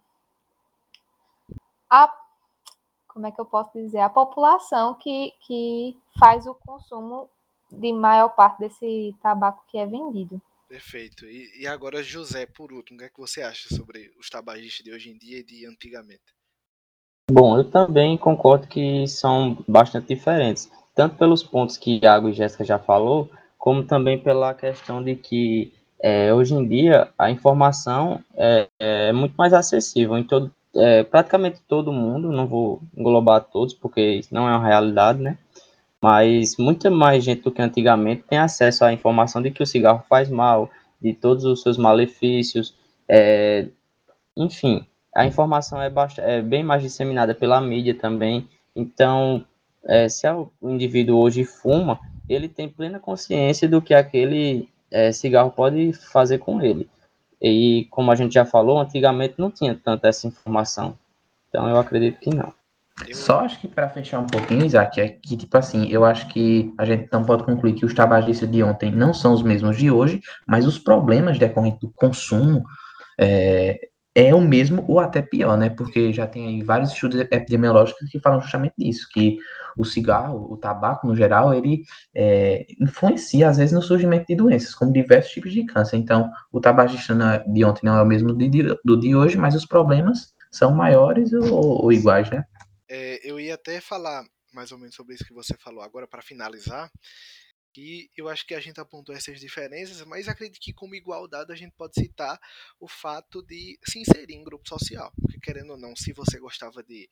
a, 1.90 2.14
como 3.08 3.26
é 3.26 3.30
que 3.30 3.40
eu 3.40 3.46
posso 3.46 3.72
dizer, 3.72 4.00
a 4.00 4.10
população 4.10 4.94
que, 4.94 5.32
que 5.40 5.96
faz 6.18 6.46
o 6.46 6.54
consumo 6.54 7.28
de 7.70 7.92
maior 7.92 8.30
parte 8.30 8.58
desse 8.58 9.14
tabaco 9.22 9.62
que 9.68 9.78
é 9.78 9.86
vendido. 9.86 10.40
Perfeito. 10.68 11.24
E, 11.24 11.62
e, 11.62 11.66
agora, 11.66 12.02
José, 12.02 12.44
por 12.44 12.72
último, 12.72 12.96
o 12.96 12.98
que 12.98 13.06
é 13.06 13.08
que 13.08 13.18
você 13.18 13.40
acha 13.40 13.74
sobre 13.74 14.10
os 14.20 14.28
tabagistas 14.28 14.84
de 14.84 14.92
hoje 14.92 15.10
em 15.10 15.16
dia 15.16 15.38
e 15.38 15.42
de 15.42 15.66
antigamente? 15.66 16.20
Bom, 17.30 17.56
eu 17.56 17.64
também 17.64 18.18
concordo 18.18 18.66
que 18.66 19.06
são 19.06 19.64
bastante 19.66 20.14
diferentes, 20.14 20.70
tanto 20.94 21.16
pelos 21.16 21.42
pontos 21.42 21.76
que 21.76 22.00
Iago 22.02 22.28
e 22.28 22.32
Jéssica 22.34 22.64
já 22.64 22.78
falou, 22.78 23.30
como 23.56 23.84
também 23.84 24.18
pela 24.18 24.54
questão 24.54 25.02
de 25.02 25.16
que 25.16 25.72
é, 26.00 26.32
hoje 26.32 26.54
em 26.54 26.66
dia 26.66 27.08
a 27.18 27.30
informação 27.30 28.22
é, 28.34 28.68
é, 28.78 29.12
muito 29.12 29.34
mais 29.36 29.52
acessível 29.52 30.16
em 30.16 30.24
todo, 30.24 30.50
é, 30.74 31.02
praticamente 31.02 31.60
todo 31.66 31.92
mundo, 31.92 32.30
não 32.30 32.46
vou 32.46 32.80
englobar 32.96 33.42
todos, 33.42 33.74
porque 33.74 34.20
não 34.30 34.48
é 34.48 34.56
uma 34.56 34.66
realidade, 34.66 35.20
né? 35.20 35.36
Mas 36.02 36.56
muita 36.56 36.90
mais 36.90 37.24
gente 37.24 37.42
do 37.42 37.50
que 37.50 37.62
antigamente 37.62 38.24
tem 38.28 38.38
acesso 38.38 38.84
à 38.84 38.92
informação 38.92 39.42
de 39.42 39.50
que 39.50 39.62
o 39.62 39.66
cigarro 39.66 40.04
faz 40.08 40.28
mal, 40.28 40.70
de 41.00 41.12
todos 41.12 41.44
os 41.44 41.62
seus 41.62 41.76
malefícios, 41.76 42.74
é, 43.08 43.68
enfim, 44.36 44.86
a 45.14 45.26
informação 45.26 45.80
é, 45.80 45.92
é, 46.18 46.42
bem 46.42 46.62
mais 46.62 46.82
disseminada 46.82 47.34
pela 47.34 47.60
mídia 47.60 47.94
também, 47.94 48.48
então, 48.78 49.44
é, 49.84 50.08
se 50.08 50.24
o 50.30 50.50
indivíduo 50.62 51.18
hoje 51.18 51.44
fuma, 51.44 51.98
ele 52.28 52.48
tem 52.48 52.68
plena 52.68 53.00
consciência 53.00 53.68
do 53.68 53.82
que 53.82 53.92
aquele 53.92 54.68
é, 54.88 55.10
cigarro 55.10 55.50
pode 55.50 55.92
fazer 55.92 56.38
com 56.38 56.62
ele. 56.62 56.88
E, 57.42 57.88
como 57.90 58.12
a 58.12 58.14
gente 58.14 58.34
já 58.34 58.44
falou, 58.44 58.78
antigamente 58.78 59.34
não 59.36 59.50
tinha 59.50 59.74
tanta 59.74 60.06
essa 60.06 60.28
informação. 60.28 60.96
Então, 61.48 61.68
eu 61.68 61.76
acredito 61.76 62.20
que 62.20 62.30
não. 62.30 62.52
Só 63.12 63.40
acho 63.40 63.60
que 63.60 63.68
para 63.68 63.88
fechar 63.88 64.18
um 64.18 64.26
pouquinho, 64.26 64.64
Isaac, 64.64 65.00
é 65.00 65.08
que, 65.08 65.36
tipo 65.36 65.56
assim, 65.56 65.88
eu 65.88 66.04
acho 66.04 66.28
que 66.28 66.72
a 66.78 66.84
gente 66.84 67.08
não 67.12 67.24
pode 67.24 67.44
concluir 67.44 67.74
que 67.74 67.86
os 67.86 67.94
tabagistas 67.94 68.50
de 68.50 68.62
ontem 68.62 68.90
não 68.90 69.14
são 69.14 69.32
os 69.32 69.42
mesmos 69.42 69.76
de 69.76 69.90
hoje, 69.90 70.20
mas 70.46 70.66
os 70.66 70.78
problemas 70.78 71.38
decorrentes 71.38 71.80
do 71.80 71.90
consumo 71.90 72.64
é, 73.18 73.78
é 74.14 74.34
o 74.34 74.40
mesmo 74.40 74.84
ou 74.88 74.98
até 74.98 75.22
pior, 75.22 75.56
né? 75.56 75.70
Porque 75.70 76.12
já 76.12 76.26
tem 76.26 76.46
aí 76.46 76.62
vários 76.62 76.92
estudos 76.92 77.20
epidemiológicos 77.20 78.10
que 78.10 78.18
falam 78.18 78.40
justamente 78.40 78.74
disso, 78.76 79.08
que 79.12 79.38
o 79.76 79.84
cigarro, 79.84 80.52
o 80.52 80.56
tabaco 80.56 81.06
no 81.06 81.14
geral, 81.14 81.54
ele 81.54 81.82
é, 82.14 82.66
influencia 82.80 83.48
às 83.48 83.58
vezes 83.58 83.72
no 83.72 83.80
surgimento 83.80 84.26
de 84.26 84.34
doenças, 84.34 84.74
como 84.74 84.92
diversos 84.92 85.32
tipos 85.32 85.52
de 85.52 85.64
câncer. 85.64 85.96
Então, 85.96 86.28
o 86.50 86.60
tabagista 86.60 87.14
de 87.46 87.64
ontem 87.64 87.86
não 87.86 87.96
é 87.96 88.02
o 88.02 88.06
mesmo 88.06 88.32
do 88.32 89.00
de 89.00 89.14
hoje, 89.14 89.38
mas 89.38 89.54
os 89.54 89.64
problemas 89.64 90.34
são 90.50 90.72
maiores 90.72 91.32
ou, 91.32 91.84
ou 91.84 91.92
iguais, 91.92 92.28
né? 92.30 92.44
É, 92.88 93.20
eu 93.22 93.38
ia 93.38 93.54
até 93.54 93.80
falar 93.80 94.24
mais 94.52 94.72
ou 94.72 94.78
menos 94.78 94.94
sobre 94.94 95.14
isso 95.14 95.24
que 95.24 95.32
você 95.32 95.56
falou 95.58 95.82
agora 95.82 96.06
para 96.06 96.22
finalizar. 96.22 96.90
E 97.76 98.10
eu 98.16 98.28
acho 98.28 98.44
que 98.44 98.54
a 98.54 98.60
gente 98.60 98.80
apontou 98.80 99.14
essas 99.14 99.38
diferenças, 99.38 100.02
mas 100.04 100.26
acredito 100.26 100.60
que 100.60 100.72
como 100.72 100.96
igualdade 100.96 101.52
a 101.52 101.56
gente 101.56 101.74
pode 101.76 101.94
citar 101.94 102.40
o 102.80 102.88
fato 102.88 103.40
de 103.42 103.78
se 103.84 104.00
inserir 104.00 104.34
em 104.34 104.42
grupo 104.42 104.68
social. 104.68 105.12
Porque 105.20 105.38
querendo 105.38 105.70
ou 105.70 105.78
não, 105.78 105.94
se 105.94 106.12
você 106.12 106.40
gostava 106.40 106.82
de 106.82 107.08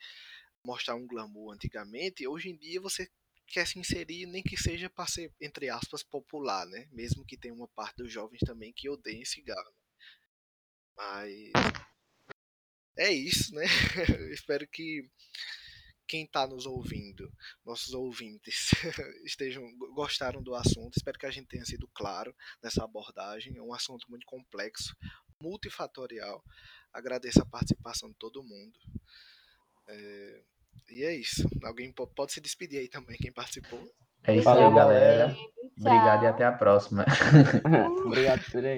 mostrar 0.65 0.97
um 0.97 1.07
glamour 1.07 1.55
antigamente, 1.55 2.27
hoje 2.27 2.49
em 2.49 2.57
dia 2.57 2.81
você 2.81 3.09
quer 3.47 3.67
se 3.67 3.79
inserir, 3.79 4.27
nem 4.27 4.43
que 4.43 4.57
seja 4.57 4.91
para 4.91 5.07
ser, 5.07 5.33
entre 5.41 5.69
aspas, 5.69 6.03
popular, 6.03 6.67
né? 6.67 6.89
Mesmo 6.91 7.25
que 7.25 7.37
tenha 7.37 7.55
uma 7.55 7.69
parte 7.69 7.99
dos 7.99 8.12
jovens 8.12 8.41
também 8.41 8.73
que 8.73 8.89
odeiem 8.89 9.25
cigarro. 9.25 9.73
Mas 10.97 11.53
é 12.99 13.12
isso, 13.12 13.55
né? 13.55 13.65
espero 14.33 14.67
que 14.67 15.09
quem 16.07 16.25
está 16.25 16.47
nos 16.47 16.66
ouvindo, 16.66 17.31
nossos 17.64 17.92
ouvintes, 17.92 18.71
estejam 19.25 19.62
gostaram 19.95 20.42
do 20.42 20.55
assunto. 20.55 20.97
Espero 20.97 21.19
que 21.19 21.27
a 21.27 21.31
gente 21.31 21.49
tenha 21.49 21.64
sido 21.64 21.88
claro 21.95 22.35
nessa 22.62 22.85
abordagem. 22.85 23.57
É 23.57 23.62
um 23.62 23.75
assunto 23.75 24.07
muito 24.09 24.27
complexo, 24.27 24.97
multifatorial. 25.40 26.42
Agradeço 26.92 27.42
a 27.42 27.47
participação 27.47 28.09
de 28.11 28.16
todo 28.16 28.42
mundo. 28.42 28.79
É, 29.88 30.42
e 30.90 31.05
é 31.05 31.14
isso. 31.14 31.49
Alguém 31.62 31.92
pode 31.92 32.33
se 32.33 32.40
despedir 32.40 32.79
aí 32.79 32.88
também, 32.88 33.16
quem 33.16 33.33
participou. 33.33 33.81
É 34.25 34.37
isso 34.37 34.49
aí, 34.49 34.75
galera. 34.75 35.37
Obrigado 35.79 36.25
e 36.25 36.27
até 36.27 36.45
a 36.45 36.53
próxima. 36.53 37.05
Obrigado 38.05 38.42
por 38.51 38.64
aí. 38.64 38.75